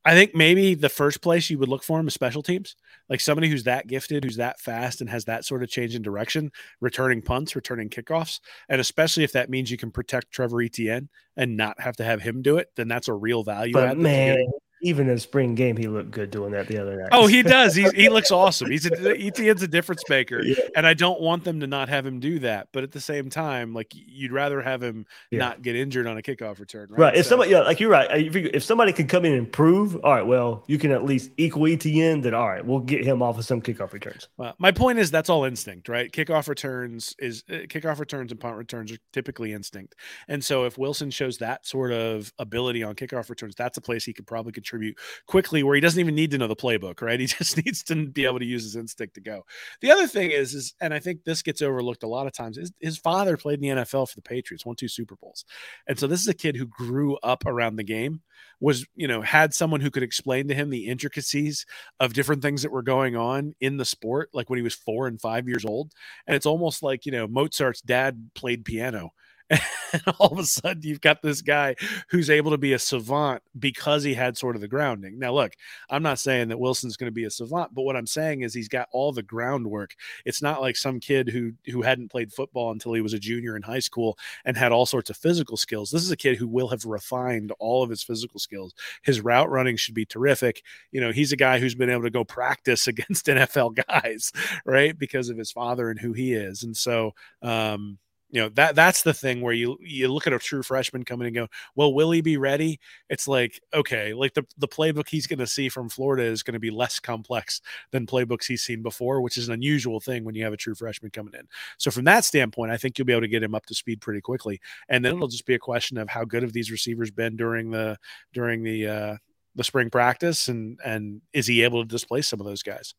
[0.04, 2.76] I think maybe the first place you would look for him is special teams,
[3.08, 6.02] like somebody who's that gifted, who's that fast, and has that sort of change in
[6.02, 6.50] direction,
[6.80, 11.56] returning punts, returning kickoffs, and especially if that means you can protect Trevor Etienne and
[11.56, 13.72] not have to have him do it, then that's a real value.
[13.72, 14.44] But man,
[14.84, 17.08] even in spring game, he looked good doing that the other night.
[17.10, 17.74] Oh, he does.
[17.74, 18.70] He, he looks awesome.
[18.70, 20.56] He's a, Etienne's a difference maker, yeah.
[20.76, 22.68] and I don't want them to not have him do that.
[22.72, 25.38] But at the same time, like you'd rather have him yeah.
[25.38, 26.98] not get injured on a kickoff return, right?
[26.98, 27.16] Right.
[27.16, 28.08] If so, somebody, yeah, like you're right.
[28.10, 31.30] If, if somebody can come in and prove, all right, well, you can at least
[31.38, 32.20] equal Etienne.
[32.20, 34.28] Then all right, we'll get him off of some kickoff returns.
[34.36, 36.12] Well, my point is that's all instinct, right?
[36.12, 39.94] Kickoff returns is uh, kickoff returns and punt returns are typically instinct,
[40.28, 44.04] and so if Wilson shows that sort of ability on kickoff returns, that's a place
[44.04, 47.20] he could probably contribute quickly where he doesn't even need to know the playbook, right?
[47.24, 49.44] He just needs to be able to use his instinct to go.
[49.80, 52.58] The other thing is, is and I think this gets overlooked a lot of times,
[52.58, 55.44] is his father played in the NFL for the Patriots, won two Super Bowls.
[55.86, 58.20] And so this is a kid who grew up around the game,
[58.60, 61.64] was, you know, had someone who could explain to him the intricacies
[61.98, 65.06] of different things that were going on in the sport, like when he was four
[65.06, 65.92] and five years old.
[66.26, 69.12] And it's almost like, you know, Mozart's dad played piano
[69.94, 71.76] And all of a sudden, you've got this guy
[72.08, 75.20] who's able to be a savant because he had sort of the grounding.
[75.20, 75.52] Now, look,
[75.88, 78.52] I'm not saying that Wilson's going to be a savant, but what I'm saying is
[78.52, 79.94] he's got all the groundwork.
[80.24, 83.54] It's not like some kid who who hadn't played football until he was a junior
[83.54, 85.92] in high school and had all sorts of physical skills.
[85.92, 88.74] This is a kid who will have refined all of his physical skills.
[89.02, 90.62] His route running should be terrific.
[90.90, 94.32] You know, he's a guy who's been able to go practice against NFL guys,
[94.64, 94.98] right?
[94.98, 96.64] Because of his father and who he is.
[96.64, 97.98] And so, um,
[98.34, 101.28] you know that that's the thing where you you look at a true freshman coming
[101.28, 102.80] and go well will he be ready?
[103.08, 106.54] It's like okay like the, the playbook he's going to see from florida is going
[106.54, 107.60] to be less complex
[107.92, 110.74] than playbooks he's seen before which is an unusual thing when you have a true
[110.74, 111.46] freshman coming in.
[111.78, 114.00] So from that standpoint i think you'll be able to get him up to speed
[114.00, 114.60] pretty quickly.
[114.88, 117.70] And then it'll just be a question of how good have these receivers been during
[117.70, 117.96] the
[118.32, 119.16] during the uh
[119.54, 122.94] the spring practice and and is he able to displace some of those guys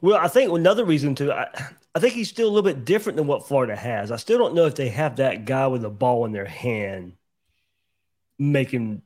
[0.00, 1.48] well, I think another reason too, I,
[1.94, 4.12] I think he's still a little bit different than what Florida has.
[4.12, 7.14] I still don't know if they have that guy with the ball in their hand
[8.38, 9.02] making,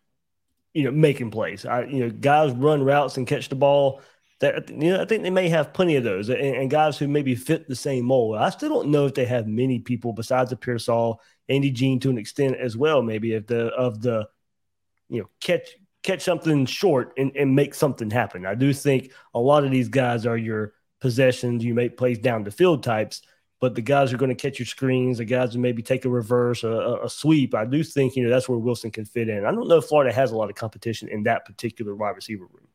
[0.75, 1.65] you know, making plays.
[1.65, 4.03] I, you know, guys run routes and catch the ball.
[4.41, 7.07] That you know, I think they may have plenty of those, and, and guys who
[7.07, 8.37] maybe fit the same mold.
[8.37, 12.11] I still don't know if they have many people besides the Pearsall, Andy Jean to
[12.11, 13.03] an extent as well.
[13.03, 14.29] Maybe if the of the,
[15.09, 18.45] you know, catch catch something short and, and make something happen.
[18.45, 22.45] I do think a lot of these guys are your possessions, you make plays down
[22.45, 23.21] the field types.
[23.61, 26.05] But the guys who are going to catch your screens, the guys who maybe take
[26.05, 29.29] a reverse, a, a, sweep, I do think you know that's where Wilson can fit
[29.29, 29.45] in.
[29.45, 32.45] I don't know if Florida has a lot of competition in that particular wide receiver
[32.45, 32.67] room.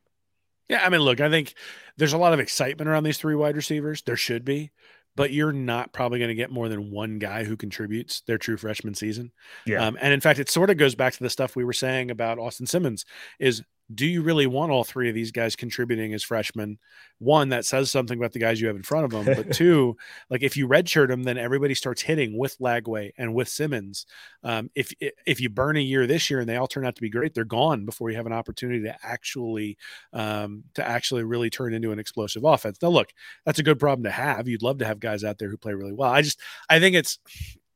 [0.70, 1.56] Yeah, I mean, look, I think
[1.98, 4.02] there's a lot of excitement around these three wide receivers.
[4.02, 4.72] There should be,
[5.18, 8.56] but you're not probably going to get more than one guy who contributes their true
[8.56, 9.32] freshman season.
[9.66, 9.86] Yeah.
[9.86, 12.12] Um, and in fact, it sort of goes back to the stuff we were saying
[12.12, 13.06] about Austin Simmons
[13.40, 13.62] is
[13.94, 16.78] do you really want all three of these guys contributing as freshmen?
[17.20, 19.36] One, that says something about the guys you have in front of them.
[19.36, 19.96] But two,
[20.30, 24.06] like if you redshirt them, then everybody starts hitting with Lagway and with Simmons.
[24.44, 24.94] Um, if
[25.26, 27.34] if you burn a year this year and they all turn out to be great,
[27.34, 29.78] they're gone before you have an opportunity to actually
[30.12, 32.78] um, to actually really turn into an explosive offense.
[32.82, 33.14] Now, look,
[33.46, 34.48] that's a good problem to have.
[34.48, 36.12] You'd love to have guys out there who play really well.
[36.12, 37.20] I just I think it's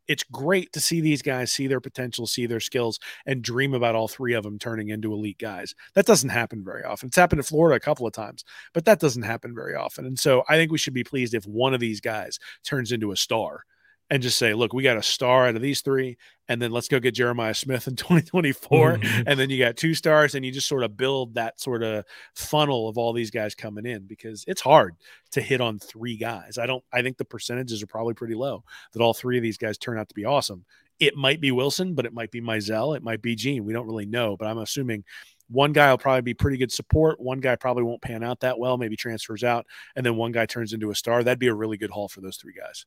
[0.08, 3.96] it's great to see these guys see their potential, see their skills, and dream about
[3.96, 5.74] all three of them turning into elite guys.
[5.96, 7.08] That doesn't happen very often.
[7.08, 8.44] It's happened in Florida a couple of times,
[8.74, 10.06] but that doesn't happen very often.
[10.06, 13.12] And so I think we should be pleased if one of these guys turns into
[13.12, 13.66] a star
[14.12, 16.18] and just say, look, we got a star out of these three,
[16.50, 18.98] and then let's go get Jeremiah Smith in 2024.
[18.98, 19.22] Mm-hmm.
[19.26, 22.04] And then you got two stars, and you just sort of build that sort of
[22.36, 24.98] funnel of all these guys coming in because it's hard
[25.32, 26.58] to hit on three guys.
[26.58, 29.58] I don't, I think the percentages are probably pretty low that all three of these
[29.58, 30.66] guys turn out to be awesome.
[31.00, 33.64] It might be Wilson, but it might be Mizell, it might be Gene.
[33.64, 35.06] We don't really know, but I'm assuming
[35.48, 37.20] one guy will probably be pretty good support.
[37.20, 40.46] One guy probably won't pan out that well, maybe transfers out, and then one guy
[40.46, 41.24] turns into a star.
[41.24, 42.86] That'd be a really good haul for those three guys.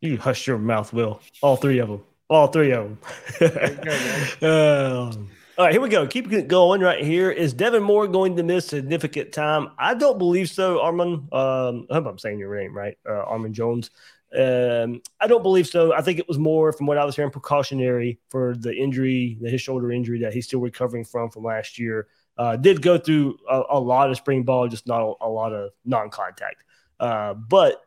[0.00, 1.20] You hush your mouth, Will.
[1.42, 2.02] All three of them.
[2.28, 2.98] All three of
[3.40, 4.42] them.
[4.42, 6.06] um, all right, here we go.
[6.06, 7.30] Keep it going right here.
[7.30, 9.70] Is Devin Moore going to miss significant time?
[9.78, 11.32] I don't believe so, Armand.
[11.32, 13.90] Um, I hope I'm saying your name right, uh, Armand Jones.
[14.36, 15.94] Um, I don't believe so.
[15.94, 19.48] I think it was more, from what I was hearing, precautionary for the injury, the
[19.48, 22.08] his shoulder injury that he's still recovering from from last year.
[22.36, 25.54] Uh, did go through a, a, lot of spring ball, just not a, a lot
[25.54, 26.64] of non-contact.
[27.00, 27.85] Uh, but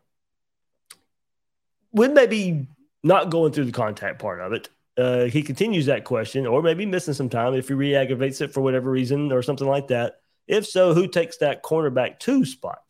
[1.92, 2.68] with maybe
[3.04, 6.86] not going through the contact part of it, uh, he continues that question, or maybe
[6.86, 10.22] missing some time if he re-aggravates it for whatever reason or something like that.
[10.48, 12.82] If so, who takes that cornerback two spot?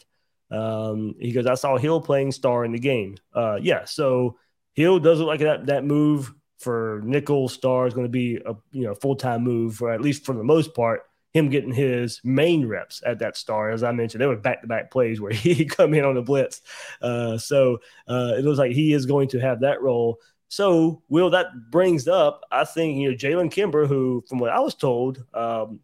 [0.50, 3.18] Um, he goes, I saw Hill playing star in the game.
[3.34, 4.38] Uh, yeah, so
[4.74, 8.56] Hill does look like that that move for nickel star is going to be a
[8.72, 11.04] you know full time move, or at least for the most part
[11.34, 13.70] him getting his main reps at that star.
[13.70, 16.22] As I mentioned, there were back to back plays where he come in on the
[16.22, 16.62] blitz.
[17.02, 20.20] Uh, so uh, it looks like he is going to have that role.
[20.52, 24.60] So, Will, that brings up, I think, you know, Jalen Kimber, who, from what I
[24.60, 25.80] was told, um,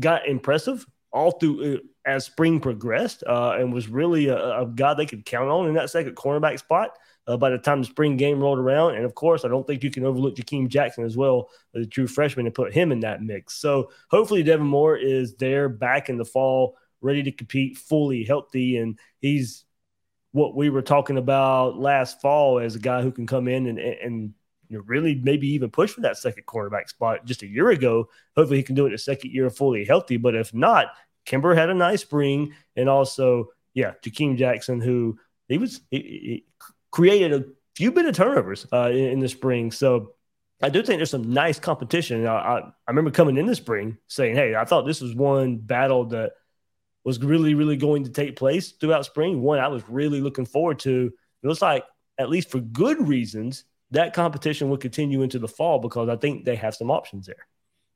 [0.00, 4.94] got impressive all through uh, as spring progressed uh, and was really a, a guy
[4.94, 6.96] they could count on in that second cornerback spot
[7.26, 8.96] uh, by the time the spring game rolled around.
[8.96, 12.06] And of course, I don't think you can overlook Ja'Keem Jackson as well, the true
[12.06, 13.54] freshman, and put him in that mix.
[13.54, 18.76] So hopefully, Devin Moore is there back in the fall, ready to compete, fully healthy,
[18.76, 19.64] and he's
[20.32, 23.78] what we were talking about last fall as a guy who can come in and
[23.78, 24.34] and
[24.68, 28.08] you know, really maybe even push for that second quarterback spot just a year ago.
[28.36, 30.16] Hopefully, he can do it in the second year fully healthy.
[30.16, 30.86] But if not,
[31.26, 35.18] Kimber had a nice spring, and also, yeah, Ja'Keem Jackson, who
[35.48, 36.44] he was he, he
[36.92, 39.72] created a few bit of turnovers uh, in, in, the spring.
[39.72, 40.12] So
[40.62, 42.26] I do think there's some nice competition.
[42.26, 45.56] I, I, I remember coming in the spring saying, "Hey, I thought this was one
[45.56, 46.32] battle that
[47.04, 49.42] was really, really going to take place throughout spring.
[49.42, 51.12] One I was really looking forward to.
[51.42, 51.84] It looks like,
[52.18, 56.44] at least for good reasons, that competition will continue into the fall because I think
[56.44, 57.46] they have some options there.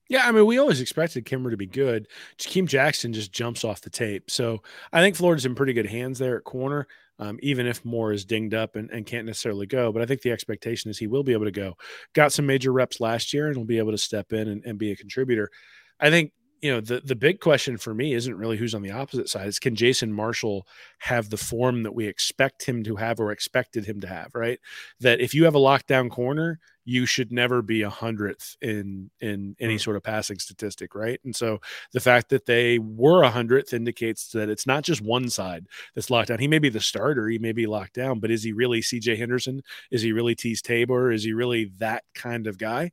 [0.08, 2.06] Yeah, I mean, we always expected Kimber to be good.
[2.38, 4.30] Ja'Keem Jackson just jumps off the tape.
[4.30, 6.86] So I think Florida's in pretty good hands there at corner,
[7.18, 9.92] um, even if Moore is dinged up and, and, can't necessarily go.
[9.92, 11.76] But I think the expectation is he will be able to go.
[12.14, 14.78] Got some major reps last year and will be able to step in and, and
[14.78, 15.50] be a contributor.
[15.98, 16.32] I think
[16.62, 19.46] you know the the big question for me isn't really who's on the opposite side.
[19.46, 20.66] It's can jason marshall
[20.98, 24.58] have the form that we expect him to have or expected him to have right?
[25.00, 29.56] That if you have a lockdown corner you should never be a hundredth in in
[29.58, 29.78] any hmm.
[29.78, 31.20] sort of passing statistic right?
[31.24, 31.60] And so
[31.92, 36.10] the fact that they were a hundredth indicates that it's not just one side that's
[36.10, 36.38] locked down.
[36.38, 39.18] He may be the starter he may be locked down but is he really cj
[39.18, 39.62] henderson?
[39.90, 41.12] Is he really teez tabor?
[41.12, 42.92] Is he really that kind of guy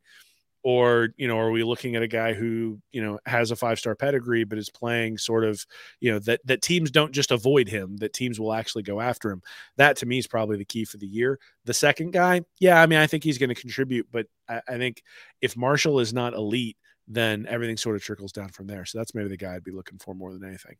[0.63, 3.77] or you know are we looking at a guy who you know has a five
[3.77, 5.65] star pedigree but is playing sort of
[5.99, 9.29] you know that that teams don't just avoid him that teams will actually go after
[9.29, 9.41] him.
[9.77, 11.39] That to me is probably the key for the year.
[11.65, 14.77] The second guy yeah i mean i think he's going to contribute but I, I,
[14.77, 15.03] think
[15.41, 18.85] if marshall is not elite then everything sort of trickles down from there.
[18.85, 20.75] So that's maybe the guy i'd be looking for more than anything.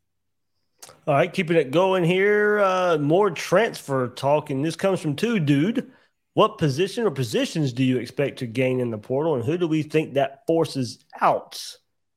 [1.08, 5.40] All right keeping it going here uh more transfer talk and this comes from two
[5.40, 5.92] dude
[6.34, 9.68] what position or positions do you expect to gain in the portal, and who do
[9.68, 11.62] we think that forces out?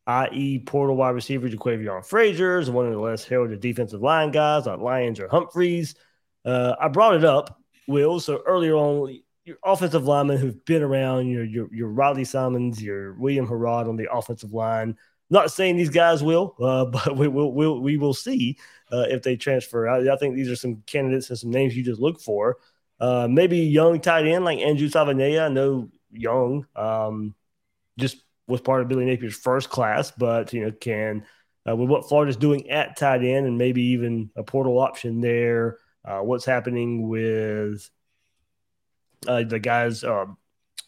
[0.07, 4.67] I.e., portal wide receiver Ja'Quavion Fraziars is one of the less heralded defensive line guys
[4.67, 5.97] like Lyons or Humphreys.
[6.45, 8.21] Uh, I brought it up, Will.
[8.21, 13.15] So earlier on, your offensive linemen who've been around, your your, your Riley Simons, your
[13.15, 14.97] William Harrod on the offensive line.
[15.29, 18.59] Not saying these guys will, uh, but we will we'll, we will see
[18.93, 19.89] uh, if they transfer.
[19.89, 22.59] I, I, think these are some candidates and some names you just look for.
[22.99, 25.45] Uh, maybe young tight end like Andrew Savanea.
[25.45, 27.35] I know young, um,
[27.99, 28.19] just
[28.49, 31.27] was part of Billy Napier's first class, but you know can
[31.69, 35.79] uh, with what Florida's doing at tight end and maybe even a portal option there.
[36.05, 37.91] Uh, what's happening with
[39.27, 40.05] uh, the guys?
[40.05, 40.37] Um,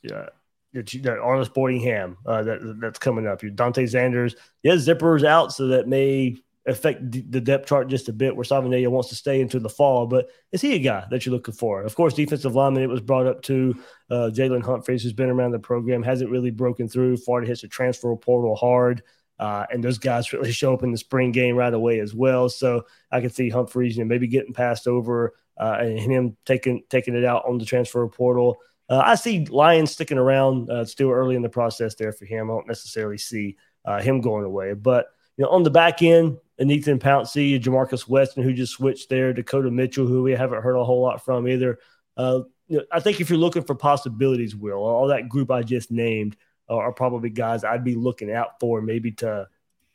[0.03, 0.27] yeah,
[0.75, 3.43] Arlis Boardingham uh, that that's coming up.
[3.43, 6.37] Your Dante Zanders, yeah, Zippers out, so that may
[6.69, 10.07] affect the depth chart just a bit where Savanea wants to stay into the fall.
[10.07, 11.83] But is he a guy that you're looking for?
[11.83, 13.75] Of course, defensive lineman, it was brought up to
[14.11, 17.17] uh, Jalen Humphreys, who's been around the program, hasn't really broken through.
[17.17, 19.03] Florida hits the transfer portal hard.
[19.39, 22.49] Uh, and those guys really show up in the spring game right away as well.
[22.49, 26.83] So I can see Humphreys, you know, maybe getting passed over uh, and him taking
[26.89, 28.59] taking it out on the transfer portal.
[28.89, 32.51] Uh, I see Lyons sticking around uh, still early in the process there for him.
[32.51, 35.07] I don't necessarily see uh, him going away, but
[35.37, 39.71] you know, on the back end, Ethan Pouncey, Jamarcus Weston, who just switched there, Dakota
[39.71, 41.79] Mitchell, who we haven't heard a whole lot from either.
[42.17, 45.63] Uh, you know, I think if you're looking for possibilities, Will, all that group I
[45.63, 46.37] just named
[46.69, 49.49] are, are probably guys I'd be looking out for, maybe to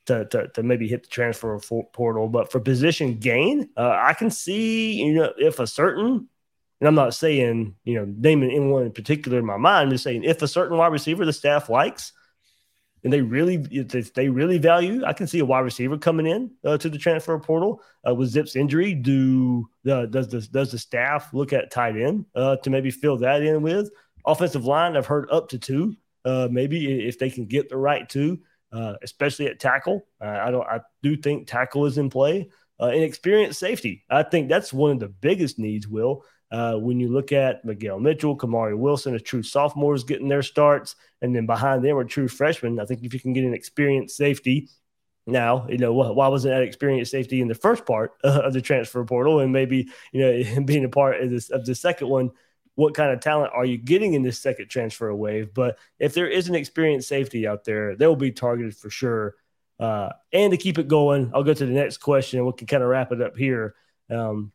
[0.05, 1.57] to, to, to maybe hit the transfer
[1.93, 2.27] portal.
[2.27, 6.27] But for position gain, uh, I can see, you know, if a certain,
[6.81, 10.03] and I'm not saying, you know, naming anyone in particular in my mind, I'm just
[10.03, 12.11] saying if a certain wide receiver the staff likes,
[13.03, 13.57] and they really
[14.15, 15.03] they really value.
[15.05, 18.29] I can see a wide receiver coming in uh, to the transfer portal uh, with
[18.29, 18.93] Zip's injury.
[18.93, 23.17] Do uh, does the does the staff look at tight end uh, to maybe fill
[23.17, 23.89] that in with
[24.25, 24.95] offensive line?
[24.95, 28.39] I've heard up to two, uh, maybe if they can get the right two,
[28.71, 30.05] uh, especially at tackle.
[30.21, 30.65] I don't.
[30.65, 32.49] I do think tackle is in play.
[32.81, 34.03] Uh, and experienced safety.
[34.09, 35.87] I think that's one of the biggest needs.
[35.87, 40.43] Will uh, when you look at Miguel Mitchell, Kamari Wilson, as true sophomores getting their
[40.43, 42.79] starts, and then behind them are true freshmen.
[42.79, 44.69] I think if you can get an experienced safety,
[45.25, 49.03] now you know why wasn't that experienced safety in the first part of the transfer
[49.03, 52.29] portal, and maybe you know being a part of this of the second one.
[52.75, 55.53] What kind of talent are you getting in this second transfer wave?
[55.55, 59.35] But if there is an experienced safety out there, they will be targeted for sure.
[59.79, 62.39] Uh, and to keep it going, I'll go to the next question.
[62.39, 63.75] And we can kind of wrap it up here.
[64.09, 64.51] Um,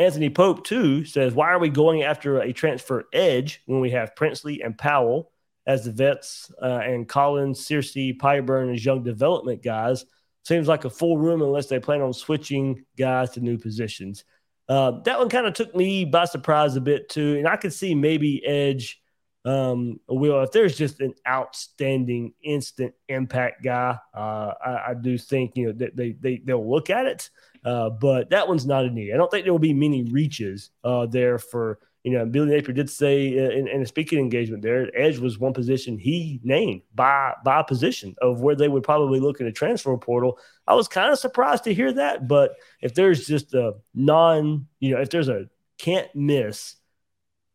[0.00, 4.16] Anthony Pope, too, says, Why are we going after a transfer edge when we have
[4.16, 5.30] Princely and Powell
[5.66, 10.06] as the vets uh, and Collins, Searcy, Pyburn as young development guys?
[10.44, 14.24] Seems like a full room unless they plan on switching guys to new positions.
[14.70, 17.36] Uh, that one kind of took me by surprise a bit, too.
[17.36, 18.99] And I could see maybe edge.
[19.44, 25.56] Um, will if there's just an outstanding instant impact guy, uh, I, I do think
[25.56, 27.30] you know that they, they they'll look at it.
[27.64, 29.12] Uh, but that one's not a need.
[29.12, 32.72] I don't think there will be many reaches uh, there for, you know, Billy Napier
[32.72, 37.34] did say in, in, a speaking engagement there, edge was one position he named by
[37.44, 40.38] by position of where they would probably look in a transfer portal.
[40.66, 44.94] I was kind of surprised to hear that, but if there's just a non, you
[44.94, 45.44] know, if there's a
[45.76, 46.76] can't miss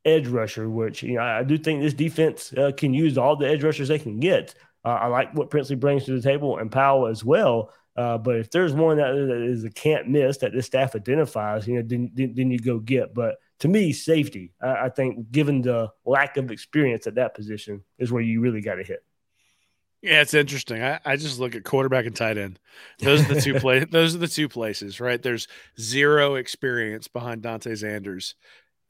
[0.06, 3.48] edge rusher, which you know I do think this defense uh, can use all the
[3.48, 4.54] edge rushers they can get.
[4.84, 7.72] Uh, I like what Princely brings to the table and Powell as well.
[7.96, 11.76] Uh, but if there's one that, is a can't miss that this staff identifies, you
[11.76, 13.14] know, then, then, you go get.
[13.14, 17.84] But to me, safety, I, I think, given the lack of experience at that position,
[17.98, 19.00] is where you really got to hit.
[20.02, 20.84] Yeah, it's interesting.
[20.84, 22.60] I, I just look at quarterback and tight end.
[23.00, 23.86] Those are the two play.
[23.86, 25.22] Those are the two places, right?
[25.22, 25.48] There's
[25.80, 28.36] zero experience behind Dante Zanders,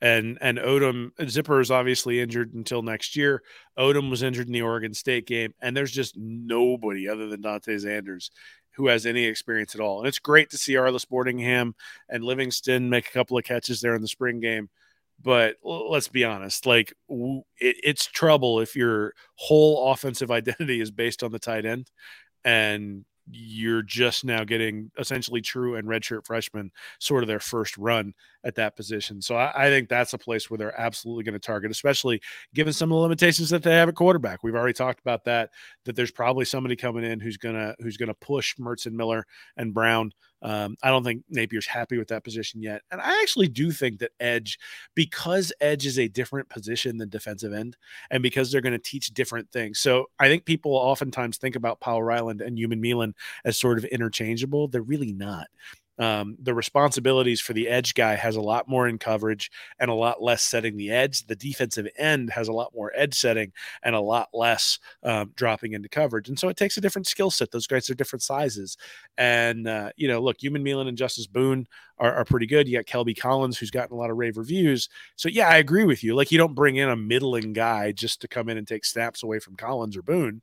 [0.01, 3.41] and and Odom Zipper is obviously injured until next year.
[3.77, 7.75] Odom was injured in the Oregon State game, and there's just nobody other than Dante
[7.75, 8.29] Zanders
[8.75, 9.99] who has any experience at all.
[9.99, 11.73] And it's great to see Arlis Boardingham
[12.09, 14.69] and Livingston make a couple of catches there in the spring game.
[15.21, 21.23] But let's be honest, like it, it's trouble if your whole offensive identity is based
[21.23, 21.89] on the tight end
[22.43, 28.13] and you're just now getting essentially true and redshirt freshmen sort of their first run
[28.43, 29.21] at that position.
[29.21, 32.21] So I, I think that's a place where they're absolutely going to target, especially
[32.53, 34.43] given some of the limitations that they have at quarterback.
[34.43, 35.49] We've already talked about that.
[35.85, 39.25] That there's probably somebody coming in who's gonna who's gonna push Mertz and Miller
[39.57, 40.11] and Brown
[40.45, 42.83] um, I don't think Napier's happy with that position yet.
[42.91, 44.59] And I actually do think that edge,
[44.93, 47.75] because edge is a different position than defensive end,
[48.11, 49.79] and because they're going to teach different things.
[49.79, 54.67] So I think people oftentimes think about Powell Ryland and Umanmielen as sort of interchangeable.
[54.67, 55.47] They're really not
[55.97, 59.93] um, the responsibilities for the edge guy has a lot more in coverage and a
[59.93, 61.25] lot less setting the edge.
[61.25, 65.73] The defensive end has a lot more edge setting and a lot less um, dropping
[65.73, 66.29] into coverage.
[66.29, 67.51] And so it takes a different skill set.
[67.51, 68.77] Those guys are different sizes.
[69.17, 71.67] And, uh, you know, look, Umanmielen and Justus Boone
[71.97, 72.67] are, are pretty good.
[72.67, 74.89] You got Kelby Collins, who's gotten a lot of rave reviews.
[75.15, 76.15] So, yeah, I agree with you.
[76.15, 79.23] Like, you don't bring in a middling guy just to come in and take snaps
[79.23, 80.41] away from Collins or Boone.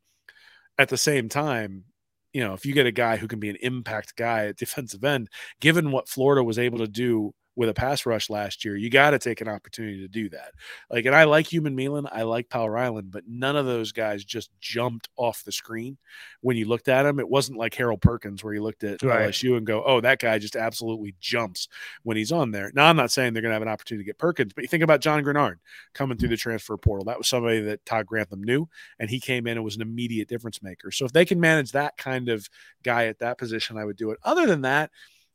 [0.78, 1.84] At the same time,
[2.32, 5.04] you know, if you get a guy who can be an impact guy at defensive
[5.04, 5.28] end,
[5.60, 9.10] given what Florida was able to do with a pass rush last year, you got
[9.10, 10.52] to take an opportunity to do that.
[10.90, 14.50] Like, and I like Umanmielen, I like Powell Ryland, but none of those guys just
[14.60, 15.98] jumped off the screen
[16.40, 17.20] when you looked at him.
[17.20, 19.28] It wasn't like Harold Perkins where you looked at right.
[19.28, 21.68] LSU and go, "Oh, that guy just absolutely jumps
[22.02, 24.08] when he's on there." Now, I'm not saying they're going to have an opportunity to
[24.08, 25.56] get Perkins, but you think about John Greenard
[25.92, 27.04] coming through the transfer portal.
[27.04, 30.28] That was somebody that Todd Grantham knew, and he came in and was an immediate
[30.28, 30.90] difference maker.
[30.90, 32.48] So if they can manage that kind of
[32.82, 34.18] guy at that position, I would do it.
[34.24, 34.90] Other than that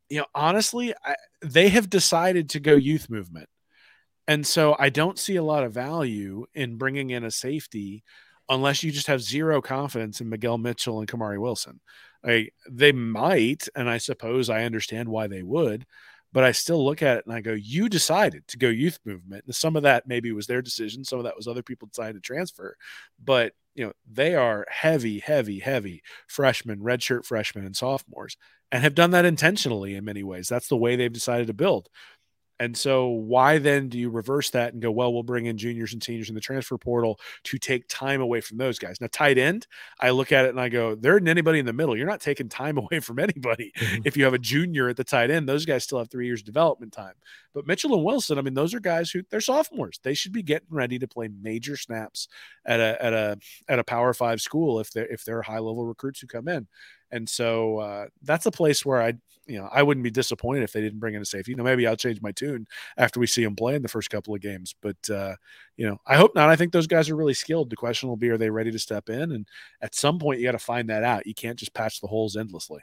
[0.10, 3.50] you know, honestly, I, they have decided to go youth movement.
[4.28, 8.04] And so I don't see a lot of value in bringing in a safety
[8.50, 11.80] unless you just have zero confidence in Miguel Mitchell and Kamari Wilson.
[12.26, 15.86] I, they might, and I suppose I understand why they would,
[16.34, 19.46] but I still look at it and I go, you decided to go youth movement.
[19.46, 22.16] And some of that maybe was their decision, some of that was other people decided
[22.16, 22.76] to transfer.
[23.24, 28.36] But you know, they are heavy, heavy, heavy freshmen, redshirt freshmen, and sophomores,
[28.72, 30.48] and have done that intentionally in many ways.
[30.48, 31.90] That's the way they've decided to build.
[32.60, 35.94] And so, why then do you reverse that and go, well, we'll bring in juniors
[35.94, 39.00] and seniors in the transfer portal to take time away from those guys?
[39.00, 39.68] Now, tight end,
[40.00, 41.96] I look at it and I go, there isn't anybody in the middle.
[41.96, 43.72] You're not taking time away from anybody.
[43.78, 44.02] Mm-hmm.
[44.06, 46.42] If you have a junior at the tight end, those guys still have three years
[46.42, 47.14] development time.
[47.54, 50.00] But Mitchell and Wilson, I mean, those are guys who they're sophomores.
[50.02, 52.28] They should be getting ready to play major snaps
[52.66, 53.38] at a at a
[53.68, 56.68] at a Power Five school if they're if they're high level recruits who come in.
[57.12, 59.14] And so uh, that's a place where I,
[59.46, 61.52] you know, I wouldn't be disappointed if they didn't bring in a safety.
[61.52, 64.10] You know, maybe I'll change my tune after we see them play in the first
[64.10, 64.76] couple of games.
[64.82, 65.36] But uh,
[65.78, 66.50] you know, I hope not.
[66.50, 67.70] I think those guys are really skilled.
[67.70, 69.32] The question will be, are they ready to step in?
[69.32, 69.48] And
[69.82, 71.28] at some point, you got to find that out.
[71.28, 72.82] You can't just patch the holes endlessly.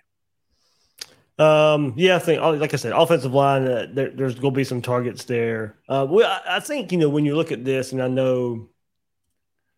[1.36, 4.62] Um, yeah, I think, like I said, offensive line, uh, there, there's going to be
[4.62, 5.76] some targets there.
[5.88, 8.68] Uh, well, I, I think, you know, when you look at this, and I know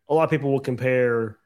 [0.07, 1.37] a lot of people will compare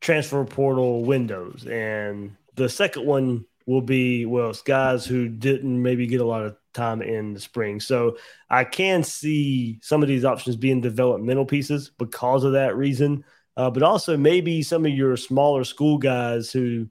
[0.00, 1.66] transfer portal windows.
[1.66, 6.44] And the second one will be, well, it's guys who didn't maybe get a lot
[6.44, 7.80] of time in the spring.
[7.80, 8.16] So
[8.48, 13.24] I can see some of these options being developmental pieces because of that reason.
[13.56, 16.88] Uh, but also maybe some of your smaller school guys who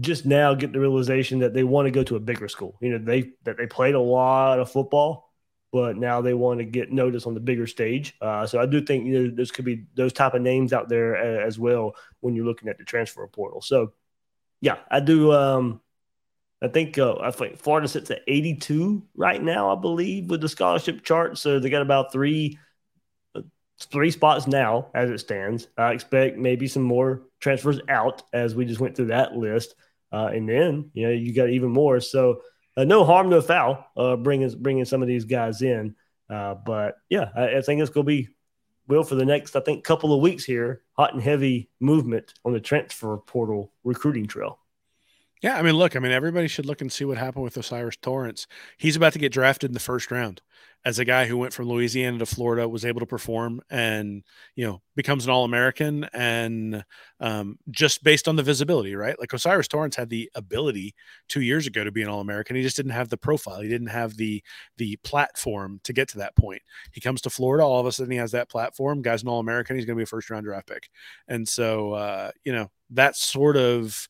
[0.00, 2.76] just now get the realization that they want to go to a bigger school.
[2.80, 5.23] You know, they that they played a lot of football
[5.74, 8.14] but now they want to get noticed on the bigger stage.
[8.20, 10.88] Uh, so I do think you know there's could be those type of names out
[10.88, 13.60] there as well when you're looking at the transfer portal.
[13.60, 13.92] So
[14.60, 15.32] yeah, I do.
[15.32, 15.80] Um,
[16.62, 20.48] I think uh, I think Florida sits at 82 right now, I believe, with the
[20.48, 21.38] scholarship chart.
[21.38, 22.56] So they got about three
[23.34, 23.40] uh,
[23.80, 25.66] three spots now as it stands.
[25.76, 29.74] I expect maybe some more transfers out as we just went through that list,
[30.12, 31.98] uh, and then you know you got even more.
[31.98, 32.42] So
[32.76, 35.94] uh, no harm, no foul, uh, bringing bringing some of these guys in.
[36.28, 38.28] Uh, but yeah, I, I think it's going to be
[38.86, 42.52] will for the next I think couple of weeks here, hot and heavy movement on
[42.52, 44.58] the transfer portal recruiting trail.
[45.44, 47.96] Yeah, I mean, look, I mean, everybody should look and see what happened with O'Cyrus
[48.00, 48.46] Torrence.
[48.78, 50.40] He's about to get drafted in the first round
[50.86, 54.22] as a guy who went from Louisiana to Florida, was able to perform and,
[54.56, 56.04] you know, becomes an All American.
[56.14, 56.82] And
[57.20, 59.18] um, just based on the visibility, right?
[59.20, 60.94] Like O'Cyrus Torrence had the ability
[61.28, 62.56] two years ago to be an All American.
[62.56, 63.60] He just didn't have the profile.
[63.60, 64.42] He didn't have the
[64.78, 66.62] the platform to get to that point.
[66.92, 69.02] He comes to Florida, all of a sudden he has that platform.
[69.02, 69.76] Guy's an All American.
[69.76, 70.88] He's going to be a first round draft pick.
[71.28, 74.08] And so, uh, you know, that sort of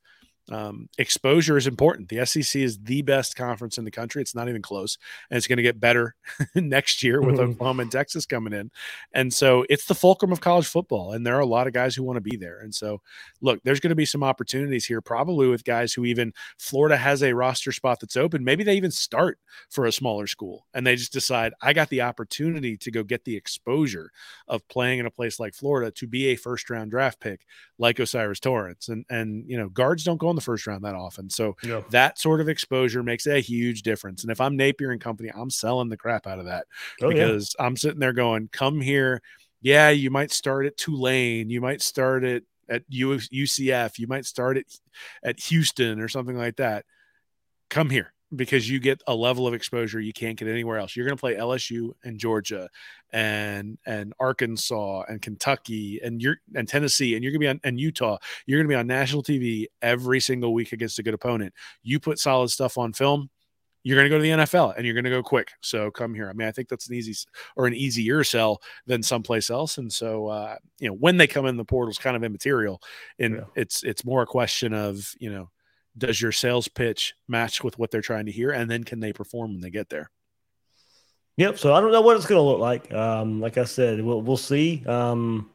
[0.51, 2.09] um, exposure is important.
[2.09, 4.21] The SEC is the best conference in the country.
[4.21, 4.99] It's not even close,
[5.31, 6.15] and it's going to get better
[6.55, 7.53] next year with mm-hmm.
[7.53, 8.71] Oklahoma and Texas coming in.
[9.15, 11.95] And so it's the fulcrum of college football, and there are a lot of guys
[11.95, 12.59] who want to be there.
[12.61, 13.01] And so,
[13.41, 17.23] look, there's going to be some opportunities here, probably with guys who even Florida has
[17.23, 18.45] a roster spot that's open.
[18.45, 19.39] Maybe they even start
[19.71, 23.25] for a smaller school, and they just decide I got the opportunity to go get
[23.25, 24.11] the exposure
[24.49, 27.47] of playing in a place like Florida to be a first round draft pick
[27.79, 28.89] like O'Cyrus Torrence.
[28.89, 31.31] And and you know, guards don't go in the first round that often.
[31.31, 31.83] So yeah.
[31.91, 34.23] that sort of exposure makes a huge difference.
[34.23, 36.67] And if I'm Napier and company, I'm selling the crap out of that
[37.01, 37.67] oh, because yeah.
[37.67, 39.23] I'm sitting there going, come here.
[39.63, 44.59] Yeah, you might start at Tulane, you might start at at UCF, you might start
[44.59, 44.65] at
[45.23, 46.85] at Houston or something like that.
[47.71, 50.97] Come here because you get a level of exposure you can't get anywhere else.
[50.97, 52.69] You're going to play LSU and Georgia
[53.13, 57.61] and and Arkansas and Kentucky and you're and Tennessee and you're going to be on
[57.65, 58.19] and Utah.
[58.47, 61.55] You're going to be on national TV every single week against a good opponent.
[61.83, 63.31] You put solid stuff on film,
[63.85, 65.51] you're going to go to the NFL and you're going to go quick.
[65.61, 66.29] So come here.
[66.29, 67.15] I mean, I think that's an easy
[67.55, 69.77] or an easier sell than someplace else.
[69.77, 72.81] And so, uh, you know, when they come in the portal's kind of immaterial,
[73.19, 73.45] and yeah.
[73.55, 75.51] it's it's more a question of you know
[75.97, 78.51] does your sales pitch match with what they're trying to hear?
[78.51, 80.11] And then can they perform when they get there?
[81.37, 82.93] Yep so i don't know what it's going to look like.
[82.93, 84.85] Um, like i said we'll, we'll see.
[84.87, 85.51] Um,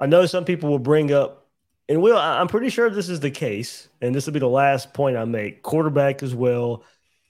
[0.00, 1.48] i know some people will bring up
[1.88, 4.94] and we'll i'm pretty sure this is the case and this will be the last
[4.94, 6.84] point i make quarterback as well.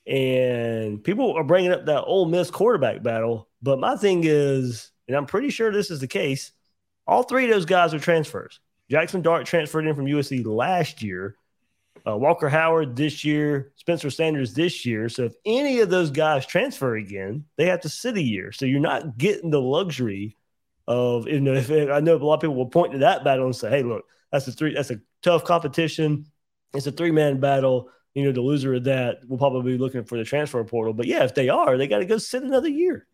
[0.07, 5.17] And people are bringing up that Ole Miss quarterback battle but my thing is and
[5.17, 6.53] i'm pretty sure this is the case
[7.07, 8.61] all three of those guys are transfers.
[8.93, 11.37] Jaxson Dart transferred in from USC last year
[12.07, 15.09] uh, Walker Howard this year, Spencer Sanders this year.
[15.09, 18.53] So if any of those guys transfer again, they have to sit a year.
[18.53, 20.37] So you're not getting the luxury
[20.87, 21.55] of you know.
[21.55, 23.83] If I know a lot of people will point to that battle and say, "Hey,
[23.83, 24.75] look, that's a three.
[24.75, 26.27] That's a tough competition.
[26.75, 30.05] It's a three man battle." You know, the loser of that will probably be looking
[30.05, 30.95] for the transfer portal.
[30.95, 33.07] But yeah, if they are, they got to go sit another year.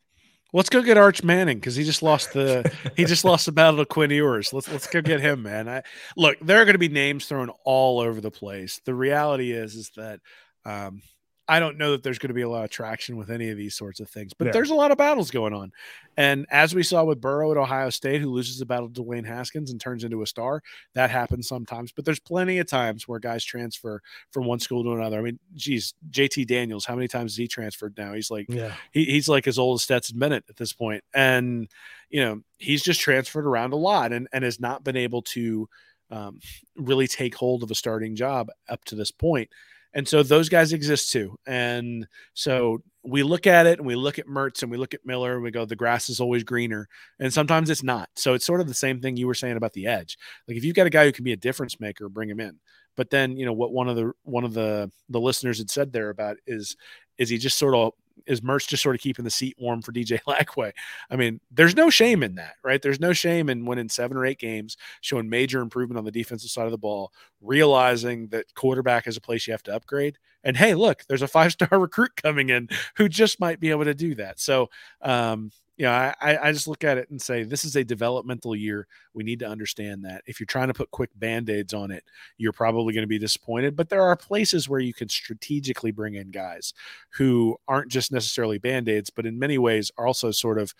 [0.55, 3.78] Let's go get Arch Manning because he just lost the he just lost the battle
[3.78, 4.52] to Quinn Ewers.
[4.52, 5.68] Let's let's go get him, man.
[5.68, 5.82] I,
[6.16, 8.80] look, there are going to be names thrown all over the place.
[8.84, 10.20] The reality is is that
[10.64, 11.02] um,
[11.47, 13.59] I don't know that there's going to be a lot of traction with any of
[13.59, 14.53] these sorts of things, but yeah.
[14.53, 15.72] there's a lot of battles going on.
[16.16, 19.26] And as we saw with Burrow at Ohio State, who loses the battle to Dwayne
[19.26, 20.62] Haskins and turns into a star,
[20.95, 21.92] that happens sometimes.
[21.92, 25.18] But there's plenty of times where guys transfer from one school to another.
[25.18, 28.14] I mean, geez, JT Daniels, how many times has he transferred now?
[28.14, 28.72] He's like, yeah.
[28.92, 31.05] he, he's like as old as Stetson Bennett at this point.
[31.12, 31.68] And,
[32.09, 35.68] you know, he's just transferred around a lot and, and has not been able to
[36.11, 36.38] um,
[36.76, 39.51] really take hold of a starting job up to this point.
[39.95, 41.36] And so those guys exist too.
[41.47, 45.07] And so we look at it and we look at Mertz and we look at
[45.07, 46.88] Miller and we go, the grass is always greener.
[47.20, 48.09] And sometimes it's not.
[48.16, 50.18] So it's sort of the same thing you were saying about the edge.
[50.49, 52.59] Like if you've got a guy who can be a difference maker, bring him in.
[52.97, 55.92] But then, you know, what one of the one of the the listeners had said
[55.92, 56.76] there about is
[57.19, 57.93] is he just sort of
[58.27, 60.73] is Mertz just sort of keeping the seat warm for DJ Lagway?
[61.11, 62.81] I mean, there's no shame in that, right?
[62.81, 66.51] There's no shame in winning seven or eight games, showing major improvement on the defensive
[66.51, 70.19] side of the ball, realizing that quarterback is a place you have to upgrade.
[70.43, 73.85] And hey, look, there's a five star recruit coming in who just might be able
[73.85, 74.41] to do that.
[74.41, 74.71] So,
[75.03, 78.55] um, you know, I, I just look at it and say this is a developmental
[78.55, 78.87] year.
[79.12, 80.22] We need to understand that.
[80.27, 82.05] If you're trying to put quick band aids on it,
[82.39, 83.75] you're probably going to be disappointed.
[83.75, 86.75] But there are places where you can strategically bring in guys
[87.11, 90.75] who aren't just necessarily band aids, but in many ways are also sort of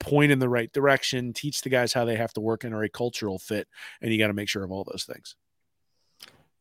[0.00, 2.82] point in the right direction, teach the guys how they have to work and are
[2.82, 3.68] a cultural fit.
[4.00, 5.36] And you got to make sure of all those things.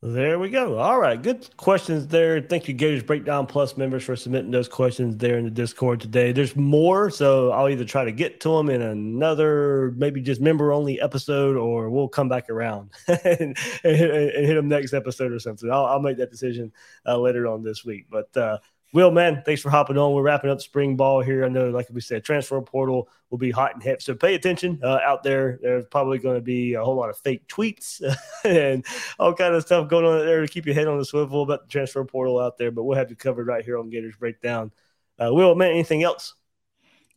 [0.03, 0.79] There we go.
[0.79, 1.21] All right.
[1.21, 2.41] Good questions there.
[2.41, 6.31] Thank you, Gators Breakdown Plus members, for submitting those questions there in the Discord today.
[6.31, 10.73] There's more, so I'll either try to get to them in another, maybe just member
[10.73, 15.39] only episode, or we'll come back around and, and, and, hit them next episode or
[15.39, 15.69] something.
[15.69, 16.71] I'll, I'll make that decision
[17.05, 18.07] uh, later on this week.
[18.09, 18.57] But uh,
[18.93, 20.13] Will, man, thanks for hopping on.
[20.13, 21.45] We're wrapping up spring ball here.
[21.45, 24.01] I know, like we said, transfer portal will be hot and hip.
[24.01, 25.59] So pay attention uh, out there.
[25.61, 28.01] There's probably going to be a whole lot of fake tweets
[28.43, 28.85] and
[29.17, 31.63] all kind of stuff going on there to keep your head on the swivel about
[31.63, 32.69] the transfer portal out there.
[32.69, 34.73] But we'll have you covered right here on Gators Breakdown.
[35.17, 36.33] Uh, Will, man, anything else?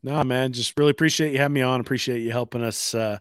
[0.04, 1.80] No, man, just really appreciate you having me on.
[1.80, 2.94] Appreciate you helping us.
[2.94, 3.18] Uh,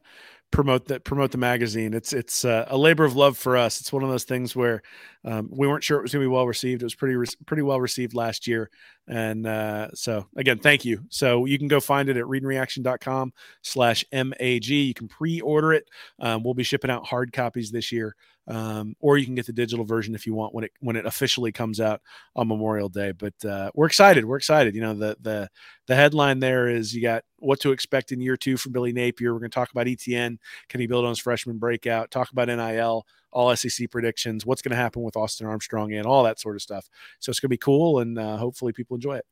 [0.53, 1.93] promote that promote the magazine.
[1.93, 3.81] It's it's uh, a labor of love for us.
[3.81, 4.83] It's one of those things where
[5.25, 6.83] um, we weren't sure it was going to be well received.
[6.83, 8.69] It was pretty re- pretty well received last year,
[9.07, 11.03] and uh, so again, thank you.
[11.09, 14.65] So you can go find it at readandreaction.com slash mag.
[14.65, 15.89] You can pre-order it.
[16.19, 18.15] Um, we'll be shipping out hard copies this year
[18.47, 21.05] um, or you can get the digital version if you want when it when it
[21.05, 22.01] officially comes out
[22.35, 23.11] on Memorial Day.
[23.11, 24.25] But uh, we're excited.
[24.25, 24.75] We're excited.
[24.75, 25.49] You know the the
[25.87, 29.33] the headline there is you got what to expect in year two from Billy Napier.
[29.33, 30.37] We're going to talk about ETN.
[30.69, 32.11] Can he build on his freshman breakout?
[32.11, 33.05] Talk about NIL.
[33.33, 34.45] All SEC predictions.
[34.45, 36.89] What's going to happen with Austin Armstrong and all that sort of stuff.
[37.19, 39.25] So it's going to be cool, and uh, hopefully people enjoy it.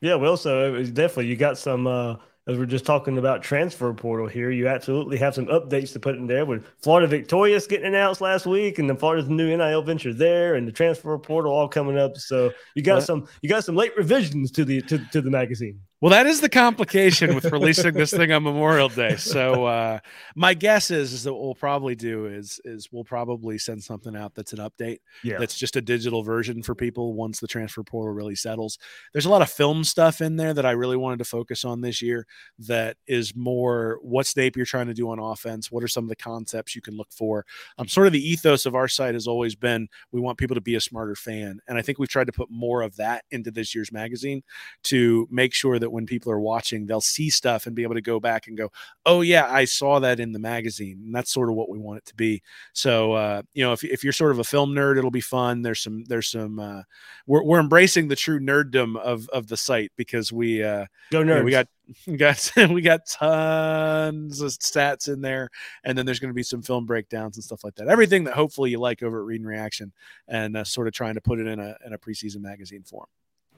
[0.00, 1.86] Yeah, well, so it was definitely you got some.
[1.86, 2.16] Uh
[2.48, 6.14] as we're just talking about transfer portal here, you absolutely have some updates to put
[6.14, 10.12] in there with Florida Victorious getting announced last week, and then Florida's new NIL venture
[10.12, 12.16] there, and the transfer portal all coming up.
[12.16, 15.80] So you got some you got some late revisions to the to, to the magazine.
[16.02, 19.16] Well, that is the complication with releasing this thing on Memorial Day.
[19.16, 19.98] So uh,
[20.34, 24.14] my guess is, is that what we'll probably do is is we'll probably send something
[24.14, 24.98] out that's an update.
[25.24, 25.38] Yeah.
[25.38, 28.78] That's just a digital version for people once the transfer portal really settles.
[29.14, 31.80] There's a lot of film stuff in there that I really wanted to focus on
[31.80, 32.26] this year
[32.58, 35.72] that is more what's Napier trying to do on offense?
[35.72, 37.46] What are some of the concepts you can look for?
[37.78, 40.60] Um, sort of the ethos of our site has always been we want people to
[40.60, 41.60] be a smarter fan.
[41.66, 44.42] And I think we've tried to put more of that into this year's magazine
[44.84, 47.94] to make sure that that when people are watching, they'll see stuff and be able
[47.94, 48.72] to go back and go,
[49.06, 51.98] "Oh yeah, I saw that in the magazine." And that's sort of what we want
[51.98, 52.42] it to be.
[52.72, 55.62] So uh, you know, if, if you're sort of a film nerd, it'll be fun.
[55.62, 56.82] There's some there's some uh,
[57.28, 61.28] we're we're embracing the true nerddom of of the site because we uh, go nerds.
[61.28, 61.68] You know, we got
[62.06, 65.50] we got we got tons of stats in there
[65.84, 68.34] and then there's going to be some film breakdowns and stuff like that everything that
[68.34, 69.92] hopefully you like over at read and reaction
[70.26, 73.06] and uh, sort of trying to put it in a in a preseason magazine form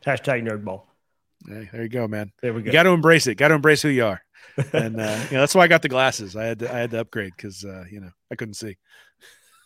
[0.05, 0.83] hashtag nerdball
[1.47, 2.33] Hey, there you go, man.
[2.43, 2.67] There we go.
[2.67, 3.37] You got to embrace it.
[3.37, 4.23] Got to embrace who you are.
[4.73, 6.35] And uh, you know that's why I got the glasses.
[6.35, 8.77] I had to, I had to upgrade because uh, you know I couldn't see.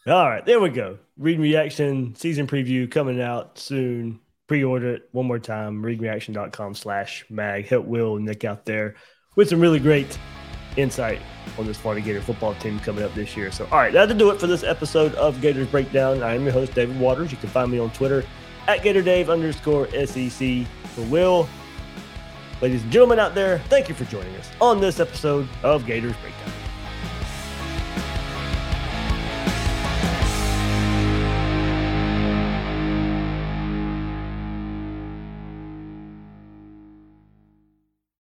[0.06, 0.98] All right, there we go.
[1.16, 4.20] Read reaction season preview coming out soon.
[4.48, 5.82] Pre-order it one more time.
[5.82, 7.66] Readreaction.com slash mag.
[7.68, 8.96] Help Will and Nick out there
[9.36, 10.18] with some really great
[10.76, 11.20] insight
[11.58, 13.50] on this Florida Gator football team coming up this year.
[13.52, 16.22] So, all right, that'll do it for this episode of Gators Breakdown.
[16.22, 17.30] I am your host, David Waters.
[17.30, 18.24] You can find me on Twitter
[18.66, 20.66] at GatorDave underscore SEC.
[20.94, 21.48] For Will,
[22.62, 26.14] Ladies and gentlemen out there, thank you for joining us on this episode of Gators
[26.18, 26.61] Breakdown.